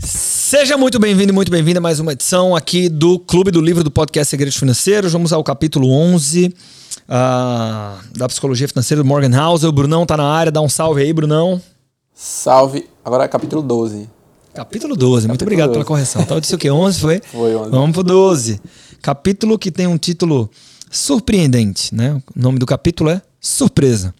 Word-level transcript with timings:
Seja 0.00 0.76
muito 0.76 0.98
bem-vindo 0.98 1.30
e 1.30 1.34
muito 1.34 1.50
bem-vinda 1.50 1.78
a 1.78 1.80
mais 1.80 2.00
uma 2.00 2.12
edição 2.12 2.56
aqui 2.56 2.88
do 2.88 3.18
Clube 3.18 3.50
do 3.50 3.60
Livro 3.60 3.84
do 3.84 3.90
Podcast 3.90 4.30
Segredos 4.30 4.56
Financeiros. 4.56 5.12
Vamos 5.12 5.32
ao 5.32 5.42
capítulo 5.44 5.90
11 5.90 6.46
uh, 6.46 7.98
da 8.16 8.28
Psicologia 8.28 8.68
Financeira 8.68 9.02
do 9.02 9.06
Morgan 9.06 9.36
House. 9.36 9.64
O 9.64 9.72
Brunão 9.72 10.06
tá 10.06 10.16
na 10.16 10.24
área, 10.24 10.52
dá 10.52 10.60
um 10.60 10.68
salve 10.68 11.02
aí, 11.02 11.12
Brunão. 11.12 11.60
Salve. 12.14 12.88
Agora 13.04 13.24
é 13.24 13.28
capítulo 13.28 13.62
12. 13.62 14.08
Capítulo 14.54 14.96
12, 14.96 15.28
muito 15.28 15.42
obrigado 15.42 15.68
12. 15.68 15.74
pela 15.74 15.84
correção. 15.84 16.22
Então, 16.22 16.36
eu 16.36 16.40
disse 16.40 16.54
o 16.54 16.58
quê? 16.58 16.70
11 16.70 17.00
foi? 17.00 17.20
Foi 17.30 17.54
11. 17.54 17.70
Vamos 17.70 17.92
pro 17.92 18.02
12. 18.02 18.60
Capítulo 19.00 19.58
que 19.58 19.70
tem 19.70 19.86
um 19.86 19.96
título 19.96 20.50
surpreendente, 20.90 21.94
né? 21.94 22.14
O 22.14 22.40
nome 22.40 22.58
do 22.58 22.66
capítulo 22.66 23.10
é 23.10 23.22
Surpresa. 23.40 24.14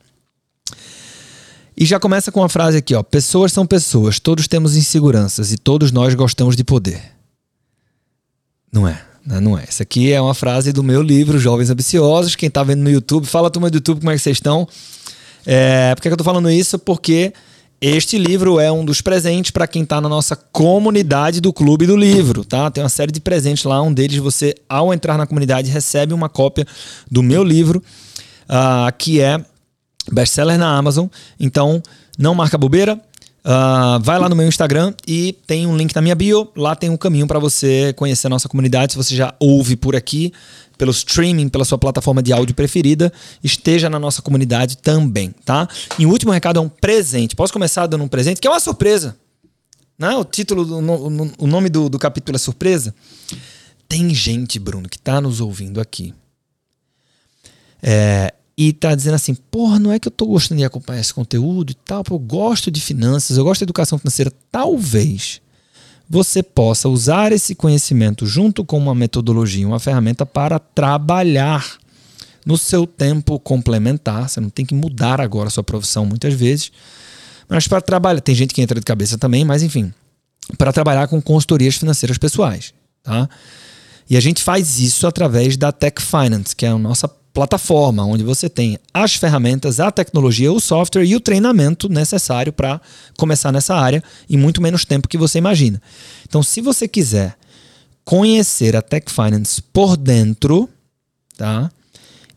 E 1.76 1.84
já 1.86 2.00
começa 2.00 2.32
com 2.32 2.40
uma 2.40 2.48
frase 2.48 2.76
aqui, 2.76 2.94
ó: 2.94 3.02
Pessoas 3.02 3.52
são 3.52 3.66
pessoas, 3.66 4.18
todos 4.18 4.48
temos 4.48 4.76
inseguranças 4.76 5.52
e 5.52 5.56
todos 5.56 5.92
nós 5.92 6.14
gostamos 6.14 6.56
de 6.56 6.64
poder. 6.64 7.00
Não 8.72 8.86
é, 8.86 9.00
né? 9.24 9.40
não 9.40 9.56
é. 9.56 9.62
Essa 9.62 9.84
aqui 9.84 10.12
é 10.12 10.20
uma 10.20 10.34
frase 10.34 10.72
do 10.72 10.82
meu 10.82 11.02
livro 11.02 11.38
Jovens 11.38 11.70
Ambiciosos. 11.70 12.34
Quem 12.34 12.50
tá 12.50 12.62
vendo 12.62 12.82
no 12.82 12.90
YouTube, 12.90 13.26
fala 13.26 13.50
turma 13.50 13.70
do 13.70 13.76
YouTube 13.76 14.00
como 14.00 14.10
é 14.10 14.14
que 14.14 14.20
vocês 14.20 14.36
estão. 14.36 14.68
É, 15.46 15.94
por 15.94 16.02
que 16.02 16.08
eu 16.08 16.16
tô 16.16 16.24
falando 16.24 16.50
isso? 16.50 16.78
Porque 16.78 17.32
este 17.80 18.18
livro 18.18 18.58
é 18.58 18.72
um 18.72 18.84
dos 18.84 19.00
presentes 19.00 19.52
para 19.52 19.66
quem 19.66 19.84
está 19.84 20.00
na 20.00 20.08
nossa 20.08 20.34
comunidade 20.34 21.40
do 21.40 21.52
Clube 21.52 21.86
do 21.86 21.96
Livro, 21.96 22.44
tá? 22.44 22.70
Tem 22.70 22.82
uma 22.82 22.88
série 22.88 23.12
de 23.12 23.20
presentes 23.20 23.64
lá. 23.64 23.80
Um 23.80 23.92
deles, 23.92 24.16
você, 24.18 24.54
ao 24.68 24.92
entrar 24.92 25.16
na 25.16 25.26
comunidade, 25.26 25.70
recebe 25.70 26.12
uma 26.12 26.28
cópia 26.28 26.66
do 27.08 27.22
meu 27.22 27.44
livro, 27.44 27.82
uh, 28.48 28.92
que 28.98 29.20
é 29.20 29.40
best-seller 30.10 30.58
na 30.58 30.76
Amazon. 30.76 31.06
Então, 31.38 31.80
não 32.18 32.34
marca 32.34 32.58
bobeira. 32.58 33.00
Uh, 33.44 34.00
vai 34.02 34.18
lá 34.18 34.28
no 34.28 34.34
meu 34.34 34.48
Instagram 34.48 34.92
e 35.06 35.32
tem 35.46 35.64
um 35.64 35.76
link 35.76 35.94
na 35.94 36.02
minha 36.02 36.16
bio. 36.16 36.50
Lá 36.56 36.74
tem 36.74 36.90
um 36.90 36.96
caminho 36.96 37.28
para 37.28 37.38
você 37.38 37.92
conhecer 37.92 38.26
a 38.26 38.30
nossa 38.30 38.48
comunidade. 38.48 38.92
Se 38.92 38.98
você 38.98 39.14
já 39.14 39.32
ouve 39.38 39.76
por 39.76 39.94
aqui, 39.94 40.32
pelo 40.78 40.92
streaming, 40.92 41.48
pela 41.48 41.64
sua 41.64 41.76
plataforma 41.76 42.22
de 42.22 42.32
áudio 42.32 42.54
preferida, 42.54 43.12
esteja 43.42 43.90
na 43.90 43.98
nossa 43.98 44.22
comunidade 44.22 44.78
também, 44.78 45.34
tá? 45.44 45.68
E 45.98 46.06
o 46.06 46.08
último 46.08 46.32
recado 46.32 46.58
é 46.58 46.62
um 46.62 46.68
presente. 46.68 47.34
Posso 47.34 47.52
começar 47.52 47.86
dando 47.88 48.04
um 48.04 48.08
presente, 48.08 48.40
que 48.40 48.46
é 48.46 48.50
uma 48.50 48.60
surpresa. 48.60 49.16
Né? 49.98 50.14
O 50.14 50.24
título, 50.24 50.62
o 51.38 51.46
nome 51.46 51.68
do, 51.68 51.88
do 51.88 51.98
capítulo 51.98 52.36
é 52.36 52.38
surpresa. 52.38 52.94
Tem 53.88 54.14
gente, 54.14 54.58
Bruno, 54.58 54.88
que 54.88 54.96
está 54.96 55.20
nos 55.20 55.40
ouvindo 55.40 55.80
aqui. 55.80 56.14
É, 57.82 58.32
e 58.56 58.72
tá 58.72 58.94
dizendo 58.94 59.14
assim, 59.14 59.34
porra, 59.34 59.78
não 59.78 59.92
é 59.92 59.98
que 59.98 60.06
eu 60.06 60.12
tô 60.12 60.26
gostando 60.26 60.60
de 60.60 60.64
acompanhar 60.64 61.00
esse 61.00 61.14
conteúdo 61.14 61.70
e 61.70 61.74
tal, 61.74 62.04
eu 62.10 62.18
gosto 62.18 62.70
de 62.70 62.80
finanças, 62.80 63.36
eu 63.36 63.44
gosto 63.44 63.60
de 63.60 63.64
educação 63.64 63.98
financeira. 63.98 64.32
Talvez 64.52 65.40
você 66.08 66.42
possa 66.42 66.88
usar 66.88 67.32
esse 67.32 67.54
conhecimento 67.54 68.26
junto 68.26 68.64
com 68.64 68.78
uma 68.78 68.94
metodologia, 68.94 69.66
uma 69.66 69.78
ferramenta 69.78 70.24
para 70.24 70.58
trabalhar 70.58 71.78
no 72.46 72.56
seu 72.56 72.86
tempo 72.86 73.38
complementar. 73.38 74.28
Você 74.28 74.40
não 74.40 74.48
tem 74.48 74.64
que 74.64 74.74
mudar 74.74 75.20
agora 75.20 75.48
a 75.48 75.50
sua 75.50 75.62
profissão 75.62 76.06
muitas 76.06 76.32
vezes, 76.32 76.72
mas 77.48 77.68
para 77.68 77.80
trabalhar. 77.80 78.20
Tem 78.20 78.34
gente 78.34 78.54
que 78.54 78.62
entra 78.62 78.80
de 78.80 78.86
cabeça 78.86 79.18
também, 79.18 79.44
mas 79.44 79.62
enfim, 79.62 79.92
para 80.56 80.72
trabalhar 80.72 81.08
com 81.08 81.20
consultorias 81.20 81.76
financeiras 81.76 82.16
pessoais. 82.16 82.72
Tá? 83.02 83.28
E 84.08 84.16
a 84.16 84.20
gente 84.20 84.42
faz 84.42 84.78
isso 84.78 85.06
através 85.06 85.58
da 85.58 85.70
Tech 85.70 86.00
Finance, 86.00 86.56
que 86.56 86.64
é 86.64 86.70
a 86.70 86.78
nossa 86.78 87.06
plataforma 87.38 88.04
onde 88.04 88.24
você 88.24 88.48
tem 88.48 88.80
as 88.92 89.14
ferramentas, 89.14 89.78
a 89.78 89.92
tecnologia, 89.92 90.52
o 90.52 90.58
software 90.58 91.04
e 91.04 91.14
o 91.14 91.20
treinamento 91.20 91.88
necessário 91.88 92.52
para 92.52 92.80
começar 93.16 93.52
nessa 93.52 93.76
área 93.76 94.02
em 94.28 94.36
muito 94.36 94.60
menos 94.60 94.84
tempo 94.84 95.06
que 95.06 95.16
você 95.16 95.38
imagina. 95.38 95.80
Então, 96.28 96.42
se 96.42 96.60
você 96.60 96.88
quiser 96.88 97.36
conhecer 98.04 98.74
a 98.74 98.82
Tech 98.82 99.08
Finance 99.12 99.62
por 99.62 99.96
dentro, 99.96 100.68
tá? 101.36 101.70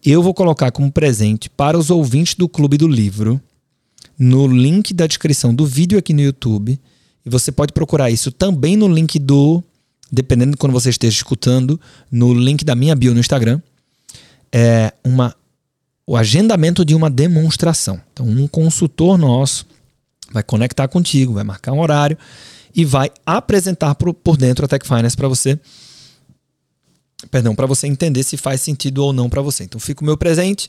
Eu 0.06 0.22
vou 0.22 0.36
colocar 0.36 0.70
como 0.70 0.92
presente 0.92 1.50
para 1.50 1.80
os 1.80 1.90
ouvintes 1.90 2.36
do 2.36 2.48
Clube 2.48 2.78
do 2.78 2.88
Livro 2.88 3.42
no 4.20 4.46
link 4.46 4.94
da 4.94 5.08
descrição 5.08 5.52
do 5.52 5.66
vídeo 5.66 5.98
aqui 5.98 6.14
no 6.14 6.22
YouTube. 6.22 6.80
E 7.26 7.30
você 7.30 7.52
pode 7.52 7.74
procurar 7.74 8.12
isso 8.12 8.32
também 8.32 8.78
no 8.78 8.88
link 8.88 9.18
do, 9.18 9.64
dependendo 10.12 10.52
de 10.52 10.58
quando 10.58 10.74
você 10.74 10.92
esteja 10.92 11.18
escutando, 11.18 11.82
no 12.12 12.32
link 12.36 12.64
da 12.64 12.76
minha 12.76 12.96
bio 12.96 13.16
no 13.16 13.20
Instagram 13.20 13.60
é 14.54 14.94
uma, 15.04 15.36
o 16.06 16.16
agendamento 16.18 16.84
de 16.84 16.94
uma 16.94 17.10
demonstração. 17.10 18.02
Então, 18.12 18.26
um 18.26 18.48
consultor 18.48 19.18
nosso 19.18 19.66
vai 20.32 20.44
conectar 20.44 20.88
contigo, 20.88 21.34
vai 21.34 21.44
marcar 21.44 21.74
um 21.74 21.80
horário 21.80 22.18
e 22.74 22.86
vai 22.86 23.12
apresentar 23.26 23.96
por, 23.96 24.14
por 24.14 24.38
dentro 24.38 24.66
a 24.66 24.68
Tech 24.68 24.86
Finance 24.86 25.16
para 25.16 25.28
você. 25.28 25.60
Perdão, 27.30 27.54
para 27.54 27.68
você 27.68 27.88
entender 27.88 28.24
se 28.24 28.36
faz 28.38 28.62
sentido 28.62 29.00
ou 29.00 29.14
não 29.14 29.30
para 29.30 29.42
você. 29.42 29.64
Então, 29.64 29.80
fica 29.80 30.02
o 30.02 30.06
meu 30.06 30.18
presente. 30.18 30.68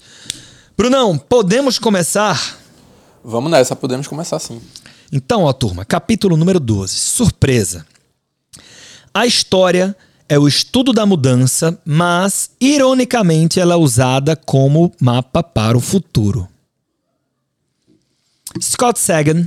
Brunão, 0.76 1.16
podemos 1.16 1.78
começar? 1.78 2.58
Vamos 3.24 3.50
nessa, 3.50 3.74
podemos 3.74 4.06
começar 4.06 4.38
sim. 4.38 4.60
Então, 5.10 5.44
ó, 5.44 5.52
turma, 5.52 5.84
capítulo 5.84 6.36
número 6.36 6.58
12. 6.58 6.94
Surpresa. 6.94 7.86
A 9.14 9.26
história 9.26 9.94
é 10.32 10.38
o 10.38 10.48
estudo 10.48 10.94
da 10.94 11.04
mudança, 11.04 11.78
mas, 11.84 12.52
ironicamente, 12.58 13.60
ela 13.60 13.74
é 13.74 13.76
usada 13.76 14.34
como 14.34 14.90
mapa 14.98 15.42
para 15.42 15.76
o 15.76 15.80
futuro. 15.80 16.48
Scott 18.58 18.98
Sagan, 18.98 19.46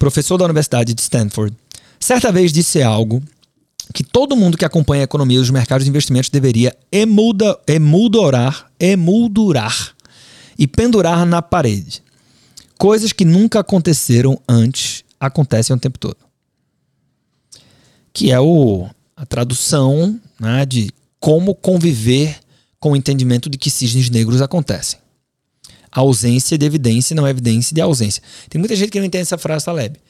professor 0.00 0.36
da 0.36 0.46
Universidade 0.46 0.94
de 0.94 1.00
Stanford, 1.00 1.56
certa 2.00 2.32
vez 2.32 2.52
disse 2.52 2.82
algo 2.82 3.22
que 3.94 4.02
todo 4.02 4.34
mundo 4.34 4.58
que 4.58 4.64
acompanha 4.64 5.02
a 5.02 5.04
economia 5.04 5.38
e 5.38 5.40
os 5.40 5.50
mercados 5.50 5.84
de 5.84 5.90
investimentos 5.90 6.28
deveria 6.28 6.76
emulda, 6.90 7.56
emuldorar, 7.68 8.68
emuldurar 8.80 9.94
e 10.58 10.66
pendurar 10.66 11.24
na 11.24 11.40
parede. 11.40 12.02
Coisas 12.76 13.12
que 13.12 13.24
nunca 13.24 13.60
aconteceram 13.60 14.42
antes 14.48 15.04
acontecem 15.20 15.76
o 15.76 15.78
tempo 15.78 16.00
todo. 16.00 16.16
Que 18.12 18.32
é 18.32 18.40
o 18.40 18.90
a 19.20 19.26
tradução 19.26 20.18
né, 20.40 20.64
de 20.64 20.90
como 21.18 21.54
conviver 21.54 22.40
com 22.78 22.92
o 22.92 22.96
entendimento 22.96 23.50
de 23.50 23.58
que 23.58 23.70
cisnes 23.70 24.08
negros 24.08 24.40
acontecem. 24.40 24.98
Ausência 25.92 26.56
de 26.56 26.64
evidência 26.64 27.14
não 27.14 27.26
é 27.26 27.30
evidência 27.30 27.74
de 27.74 27.82
ausência. 27.82 28.22
Tem 28.48 28.58
muita 28.58 28.74
gente 28.74 28.90
que 28.90 28.98
não 28.98 29.04
entende 29.04 29.22
essa 29.22 29.36
frase, 29.36 29.66
Taleb. 29.66 30.00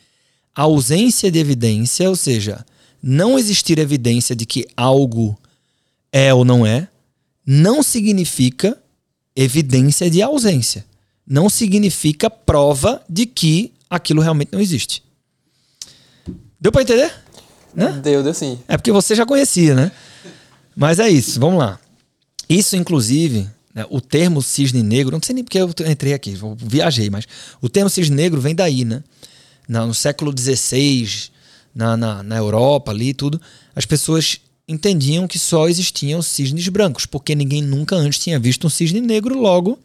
A 0.54 0.62
ausência 0.62 1.28
de 1.28 1.40
evidência, 1.40 2.08
ou 2.08 2.14
seja, 2.14 2.64
não 3.02 3.36
existir 3.36 3.80
evidência 3.80 4.36
de 4.36 4.46
que 4.46 4.64
algo 4.76 5.36
é 6.12 6.32
ou 6.32 6.44
não 6.44 6.64
é, 6.64 6.86
não 7.44 7.82
significa 7.82 8.80
evidência 9.34 10.08
de 10.08 10.22
ausência. 10.22 10.86
Não 11.26 11.50
significa 11.50 12.30
prova 12.30 13.02
de 13.08 13.26
que 13.26 13.72
aquilo 13.88 14.22
realmente 14.22 14.52
não 14.52 14.60
existe. 14.60 15.02
Deu 16.60 16.70
para 16.70 16.82
entender? 16.82 17.12
Né? 17.74 18.00
Deu, 18.02 18.22
deu 18.22 18.34
sim. 18.34 18.58
É 18.66 18.76
porque 18.76 18.92
você 18.92 19.14
já 19.14 19.24
conhecia, 19.24 19.74
né? 19.74 19.92
Mas 20.76 20.98
é 20.98 21.08
isso, 21.08 21.38
vamos 21.38 21.58
lá. 21.58 21.78
Isso, 22.48 22.76
inclusive, 22.76 23.48
né, 23.74 23.84
o 23.90 24.00
termo 24.00 24.42
cisne 24.42 24.82
negro, 24.82 25.12
não 25.12 25.22
sei 25.22 25.34
nem 25.34 25.44
porque 25.44 25.58
eu 25.58 25.70
entrei 25.86 26.12
aqui, 26.14 26.34
viajei, 26.56 27.08
mas 27.10 27.26
o 27.60 27.68
termo 27.68 27.88
cisne 27.88 28.16
negro 28.16 28.40
vem 28.40 28.54
daí, 28.54 28.84
né? 28.84 29.02
No 29.68 29.94
século 29.94 30.34
XVI, 30.36 31.30
na, 31.74 31.96
na, 31.96 32.22
na 32.22 32.36
Europa 32.36 32.90
ali 32.90 33.14
tudo, 33.14 33.40
as 33.74 33.84
pessoas 33.84 34.40
entendiam 34.66 35.26
que 35.26 35.38
só 35.38 35.68
existiam 35.68 36.22
cisnes 36.22 36.68
brancos, 36.68 37.06
porque 37.06 37.34
ninguém 37.34 37.62
nunca 37.62 37.96
antes 37.96 38.18
tinha 38.18 38.38
visto 38.38 38.66
um 38.66 38.70
cisne 38.70 39.00
negro, 39.00 39.38
logo. 39.38 39.78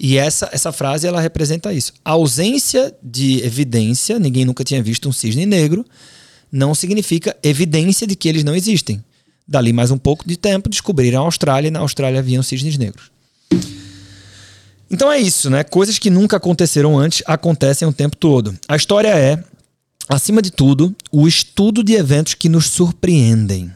E 0.00 0.16
essa, 0.16 0.48
essa 0.52 0.70
frase 0.70 1.06
ela 1.06 1.20
representa 1.20 1.72
isso. 1.72 1.92
A 2.04 2.12
ausência 2.12 2.94
de 3.02 3.42
evidência, 3.44 4.18
ninguém 4.18 4.44
nunca 4.44 4.62
tinha 4.62 4.82
visto 4.82 5.08
um 5.08 5.12
cisne 5.12 5.44
negro, 5.44 5.84
não 6.50 6.74
significa 6.74 7.36
evidência 7.42 8.06
de 8.06 8.16
que 8.16 8.28
eles 8.28 8.44
não 8.44 8.54
existem. 8.54 9.02
Dali 9.46 9.72
mais 9.72 9.90
um 9.90 9.98
pouco 9.98 10.28
de 10.28 10.36
tempo, 10.36 10.68
descobriram 10.68 11.22
a 11.22 11.24
Austrália 11.24 11.68
e 11.68 11.70
na 11.70 11.80
Austrália 11.80 12.20
haviam 12.20 12.42
cisnes 12.42 12.76
negros. 12.76 13.10
Então 14.90 15.10
é 15.12 15.18
isso, 15.18 15.50
né? 15.50 15.62
Coisas 15.64 15.98
que 15.98 16.10
nunca 16.10 16.36
aconteceram 16.36 16.98
antes 16.98 17.22
acontecem 17.26 17.86
o 17.86 17.92
tempo 17.92 18.16
todo. 18.16 18.58
A 18.66 18.76
história 18.76 19.08
é, 19.08 19.42
acima 20.08 20.40
de 20.40 20.50
tudo, 20.50 20.94
o 21.12 21.28
estudo 21.28 21.84
de 21.84 21.94
eventos 21.94 22.34
que 22.34 22.48
nos 22.48 22.66
surpreendem. 22.66 23.70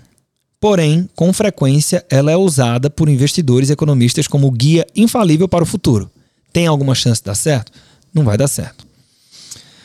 Porém, 0.59 1.09
com 1.15 1.33
frequência, 1.33 2.05
ela 2.09 2.31
é 2.31 2.37
usada 2.37 2.89
por 2.89 3.09
investidores 3.09 3.69
e 3.69 3.73
economistas 3.73 4.29
como 4.29 4.51
guia 4.51 4.87
infalível 4.95 5.49
para 5.49 5.65
o 5.65 5.67
futuro. 5.67 6.11
Tem 6.53 6.67
alguma 6.67 6.95
chance 6.95 7.21
de 7.21 7.27
dar 7.27 7.35
certo? 7.35 7.73
Não 8.15 8.25
vai 8.25 8.39
dar 8.39 8.49
certo. 8.49 8.87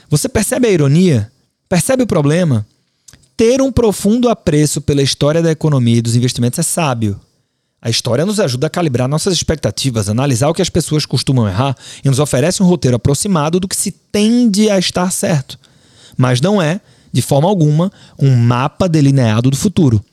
Você 0.10 0.30
percebe 0.30 0.68
a 0.68 0.72
ironia? 0.72 1.32
Percebe 1.68 2.04
o 2.04 2.08
problema? 2.08 2.66
Ter 3.38 3.62
um 3.62 3.72
profundo 3.72 4.30
apreço 4.30 4.82
pela 4.82 5.04
história 5.04 5.44
da 5.44 5.52
economia 5.52 5.98
e 5.98 6.02
dos 6.02 6.16
investimentos 6.16 6.58
é 6.58 6.64
sábio, 6.64 7.20
A 7.80 7.92
história 7.92 8.26
nos 8.26 8.40
ajuda 8.40 8.66
a 8.66 8.70
calibrar 8.72 9.08
nossas 9.08 9.36
expectativas, 9.36 10.10
analisar 10.10 10.50
o 10.50 10.54
que 10.54 10.64
as 10.64 10.70
pessoas 10.70 11.06
costumam 11.06 11.48
errar 11.48 11.78
e 12.04 12.10
nos 12.10 12.18
oferece 12.18 12.64
um 12.64 12.66
roteiro 12.66 12.98
aproximado 12.98 13.60
do 13.60 13.68
que 13.68 13.76
se 13.76 13.92
tende 13.92 14.68
a 14.68 14.80
estar 14.80 15.12
certo. 15.12 15.60
Mas 16.18 16.42
não 16.42 16.60
é, 16.60 16.82
de 17.14 17.22
forma 17.22 17.48
alguma, 17.48 17.92
um 18.18 18.36
mapa 18.36 18.90
delineado 18.90 19.52
do 19.52 19.56
futuro. 19.56 20.04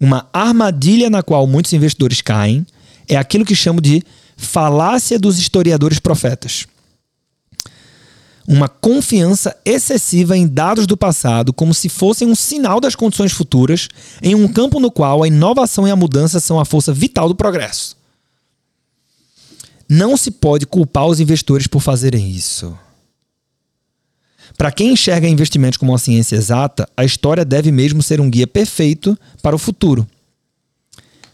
Uma 0.00 0.28
armadilha 0.32 1.08
na 1.08 1.22
qual 1.22 1.46
muitos 1.46 1.72
investidores 1.72 2.20
caem 2.20 2.66
é 3.08 3.16
aquilo 3.16 3.44
que 3.44 3.54
chamo 3.54 3.80
de 3.80 4.02
falácia 4.36 5.16
dos 5.16 5.38
historiadores 5.38 6.00
profetas 6.00 6.66
uma 8.46 8.68
confiança 8.68 9.56
excessiva 9.64 10.36
em 10.36 10.46
dados 10.46 10.86
do 10.86 10.96
passado 10.96 11.52
como 11.52 11.74
se 11.74 11.88
fossem 11.88 12.28
um 12.28 12.34
sinal 12.34 12.80
das 12.80 12.94
condições 12.94 13.32
futuras, 13.32 13.88
em 14.22 14.34
um 14.34 14.46
campo 14.46 14.78
no 14.78 14.90
qual 14.90 15.22
a 15.22 15.28
inovação 15.28 15.86
e 15.86 15.90
a 15.90 15.96
mudança 15.96 16.38
são 16.38 16.60
a 16.60 16.64
força 16.64 16.92
vital 16.92 17.28
do 17.28 17.34
progresso. 17.34 17.96
Não 19.88 20.16
se 20.16 20.30
pode 20.30 20.66
culpar 20.66 21.06
os 21.06 21.20
investidores 21.20 21.66
por 21.66 21.80
fazerem 21.80 22.30
isso. 22.30 22.76
Para 24.56 24.72
quem 24.72 24.92
enxerga 24.92 25.28
investimentos 25.28 25.76
como 25.76 25.92
uma 25.92 25.98
ciência 25.98 26.36
exata, 26.36 26.88
a 26.96 27.04
história 27.04 27.44
deve 27.44 27.70
mesmo 27.70 28.02
ser 28.02 28.20
um 28.20 28.30
guia 28.30 28.46
perfeito 28.46 29.18
para 29.42 29.54
o 29.54 29.58
futuro. 29.58 30.06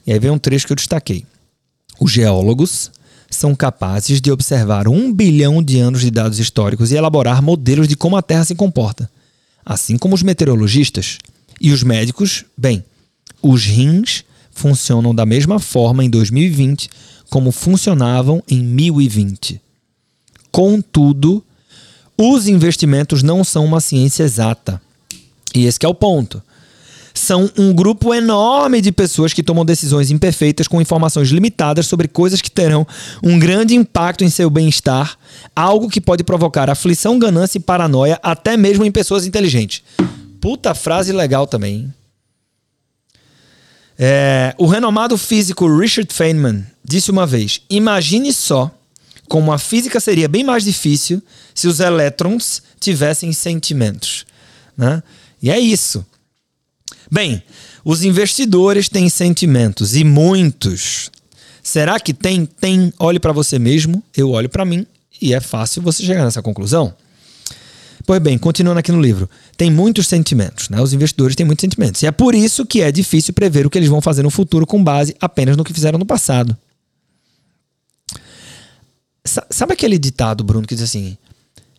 E 0.07 0.13
aí 0.13 0.19
vem 0.19 0.31
um 0.31 0.39
trecho 0.39 0.67
que 0.67 0.73
eu 0.73 0.77
destaquei. 0.77 1.25
Os 2.01 2.11
geólogos 2.11 2.91
são 3.35 3.55
capazes 3.55 4.21
de 4.21 4.31
observar 4.31 4.87
um 4.87 5.13
bilhão 5.13 5.63
de 5.63 5.79
anos 5.79 6.01
de 6.01 6.11
dados 6.11 6.39
históricos 6.39 6.93
e 6.93 6.97
elaborar 6.97 7.43
modelos 7.43 7.89
de 7.89 7.97
como 7.97 8.17
a 8.17 8.23
Terra 8.23 8.45
se 8.45 8.55
comporta. 8.55 9.11
Assim 9.65 9.97
como 9.97 10.15
os 10.15 10.23
meteorologistas. 10.23 11.19
E 11.61 11.73
os 11.73 11.83
médicos, 11.83 12.45
bem, 12.57 12.85
os 13.41 13.65
rins 13.65 14.25
funcionam 14.53 15.15
da 15.15 15.25
mesma 15.25 15.59
forma 15.59 16.05
em 16.05 16.11
2020 16.11 16.91
como 17.31 17.51
funcionavam 17.51 18.43
em 18.49 18.63
1020. 18.63 19.61
Contudo, 20.51 21.43
os 22.17 22.47
investimentos 22.47 23.23
não 23.23 23.43
são 23.43 23.65
uma 23.65 23.81
ciência 23.81 24.25
exata. 24.25 24.81
E 25.55 25.65
esse 25.65 25.79
é 25.83 25.89
o 25.89 25.95
ponto 25.95 26.43
são 27.23 27.49
um 27.57 27.73
grupo 27.73 28.13
enorme 28.13 28.81
de 28.81 28.91
pessoas 28.91 29.33
que 29.33 29.43
tomam 29.43 29.65
decisões 29.65 30.11
imperfeitas 30.11 30.67
com 30.67 30.81
informações 30.81 31.29
limitadas 31.29 31.87
sobre 31.87 32.09
coisas 32.09 32.41
que 32.41 32.51
terão 32.51 32.87
um 33.23 33.39
grande 33.39 33.77
impacto 33.77 34.25
em 34.25 34.31
seu 34.31 34.51
bem-estar, 34.51 35.17
algo 35.55 35.89
que 35.89 36.01
pode 36.01 36.25
provocar 36.25 36.69
aflição, 36.69 37.19
ganância 37.19 37.59
e 37.59 37.63
paranoia 37.63 38.19
até 38.23 38.57
mesmo 38.57 38.85
em 38.85 38.91
pessoas 38.91 39.25
inteligentes. 39.25 39.83
Puta 40.41 40.75
frase 40.75 41.13
legal 41.13 41.47
também. 41.47 41.95
É, 43.97 44.53
o 44.59 44.67
renomado 44.67 45.17
físico 45.17 45.79
Richard 45.79 46.13
Feynman 46.13 46.67
disse 46.85 47.13
uma 47.13 47.25
vez: 47.25 47.61
Imagine 47.71 48.33
só 48.33 48.69
como 49.29 49.53
a 49.53 49.59
física 49.59 50.01
seria 50.01 50.29
bem 50.29 50.43
mais 50.43 50.65
difícil 50.65 51.23
se 51.55 51.69
os 51.69 51.79
elétrons 51.79 52.63
tivessem 52.81 53.33
sentimentos. 53.33 54.27
Né? 54.77 55.03
E 55.41 55.51
é 55.51 55.61
isso. 55.61 56.05
Bem, 57.13 57.43
os 57.85 58.05
investidores 58.05 58.89
têm 58.89 59.07
sentimentos 59.11 59.95
e 59.95 60.03
muitos. 60.03 61.11
Será 61.63 62.01
que 62.01 62.15
tem? 62.15 62.47
Tem. 62.47 62.91
Olhe 62.99 63.21
para 63.21 63.35
você 63.35 63.59
mesmo, 63.59 64.03
eu 64.17 64.31
olho 64.31 64.49
para 64.49 64.65
mim 64.65 64.87
e 65.21 65.35
é 65.35 65.41
fácil 65.41 65.83
você 65.83 66.03
chegar 66.03 66.25
nessa 66.25 66.41
conclusão. 66.41 66.95
Pois 68.07 68.19
bem, 68.19 68.39
continuando 68.39 68.81
aqui 68.81 68.91
no 68.91 69.01
livro, 69.01 69.29
tem 69.59 69.71
muitos 69.71 70.07
sentimentos, 70.07 70.71
né? 70.71 70.81
Os 70.81 70.95
investidores 70.95 71.37
têm 71.37 71.45
muitos 71.45 71.61
sentimentos. 71.61 72.03
E 72.03 72.07
é 72.07 72.11
por 72.11 72.35
isso 72.35 72.65
que 72.65 72.81
é 72.81 72.91
difícil 72.91 73.35
prever 73.35 73.67
o 73.67 73.71
que 73.71 73.77
eles 73.77 73.91
vão 73.91 74.01
fazer 74.01 74.23
no 74.23 74.31
futuro 74.31 74.67
com 74.67 74.83
base 74.83 75.15
apenas 75.21 75.55
no 75.55 75.65
que 75.65 75.75
fizeram 75.75 75.99
no 75.99 76.07
passado. 76.07 76.57
Sabe 79.51 79.75
aquele 79.75 79.99
ditado, 79.99 80.43
Bruno, 80.43 80.67
que 80.67 80.75
diz 80.75 80.85
assim: 80.85 81.19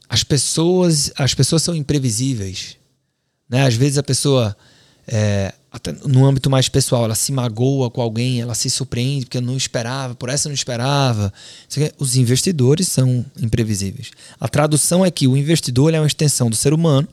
as 0.08 0.24
pessoas, 0.24 1.12
as 1.18 1.34
pessoas 1.34 1.64
são 1.64 1.74
imprevisíveis, 1.74 2.78
né? 3.50 3.66
Às 3.66 3.74
vezes 3.74 3.98
a 3.98 4.04
pessoa 4.04 4.56
é, 5.08 5.54
no 6.06 6.26
âmbito 6.26 6.50
mais 6.50 6.70
pessoal, 6.70 7.06
ela 7.06 7.16
se 7.16 7.32
magoa 7.32 7.90
com 7.90 8.02
alguém, 8.02 8.42
ela 8.42 8.56
se 8.56 8.70
surpreende 8.70 9.26
porque 9.26 9.42
não 9.42 9.58
esperava, 9.58 10.16
por 10.16 10.30
essa 10.30 10.48
não 10.48 10.54
esperava. 10.54 11.34
Os 11.98 12.16
investidores 12.16 12.88
são 12.88 13.26
imprevisíveis. 13.40 14.12
A 14.40 14.48
tradução 14.48 15.06
é 15.06 15.12
que 15.12 15.28
o 15.28 15.36
investidor 15.36 15.94
é 15.94 16.00
uma 16.00 16.08
extensão 16.08 16.50
do 16.50 16.56
ser 16.56 16.74
humano, 16.74 17.08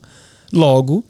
logo, 0.53 1.03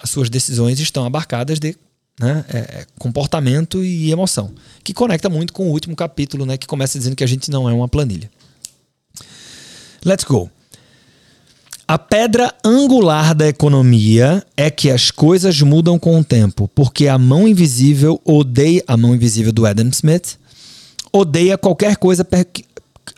as 0.00 0.10
suas 0.10 0.30
decisões 0.30 0.80
estão 0.80 1.04
abarcadas 1.04 1.58
de 1.58 1.76
né, 2.20 2.44
é, 2.48 2.58
é, 2.58 2.86
comportamento 2.98 3.84
e 3.84 4.10
emoção, 4.10 4.52
que 4.84 4.92
conecta 4.92 5.28
muito 5.28 5.52
com 5.52 5.68
o 5.68 5.72
último 5.72 5.96
capítulo, 5.96 6.46
né, 6.46 6.56
que 6.56 6.66
começa 6.66 6.98
dizendo 6.98 7.16
que 7.16 7.24
a 7.24 7.28
gente 7.28 7.50
não 7.50 7.68
é 7.68 7.72
uma 7.72 7.88
planilha. 7.88 8.30
Let's 10.04 10.24
go. 10.24 10.50
A 11.92 11.98
pedra 11.98 12.50
angular 12.64 13.34
da 13.34 13.46
economia 13.46 14.42
é 14.56 14.70
que 14.70 14.90
as 14.90 15.10
coisas 15.10 15.60
mudam 15.60 15.98
com 15.98 16.18
o 16.18 16.24
tempo, 16.24 16.66
porque 16.74 17.06
a 17.06 17.18
mão 17.18 17.46
invisível 17.46 18.18
odeia 18.24 18.82
a 18.88 18.96
mão 18.96 19.14
invisível 19.14 19.52
do 19.52 19.66
Adam 19.66 19.88
Smith 19.88 20.38
odeia 21.12 21.58
qualquer 21.58 21.98
coisa 21.98 22.26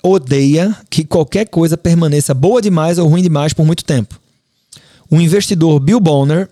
odeia 0.02 0.76
que 0.90 1.04
qualquer 1.04 1.46
coisa 1.46 1.76
permaneça 1.78 2.34
boa 2.34 2.60
demais 2.60 2.98
ou 2.98 3.06
ruim 3.06 3.22
demais 3.22 3.52
por 3.52 3.64
muito 3.64 3.84
tempo. 3.84 4.18
O 5.08 5.20
investidor 5.20 5.78
Bill 5.78 6.00
Bonner 6.00 6.50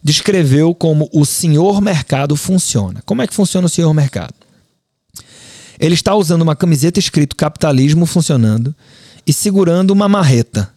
descreveu 0.00 0.76
como 0.76 1.10
o 1.12 1.26
senhor 1.26 1.80
mercado 1.80 2.36
funciona. 2.36 3.02
Como 3.04 3.20
é 3.20 3.26
que 3.26 3.34
funciona 3.34 3.66
o 3.66 3.68
senhor 3.68 3.92
mercado? 3.92 4.34
Ele 5.80 5.94
está 5.94 6.14
usando 6.14 6.42
uma 6.42 6.54
camiseta 6.54 7.00
escrito 7.00 7.34
capitalismo 7.34 8.06
funcionando 8.06 8.72
e 9.26 9.32
segurando 9.32 9.90
uma 9.90 10.08
marreta 10.08 10.72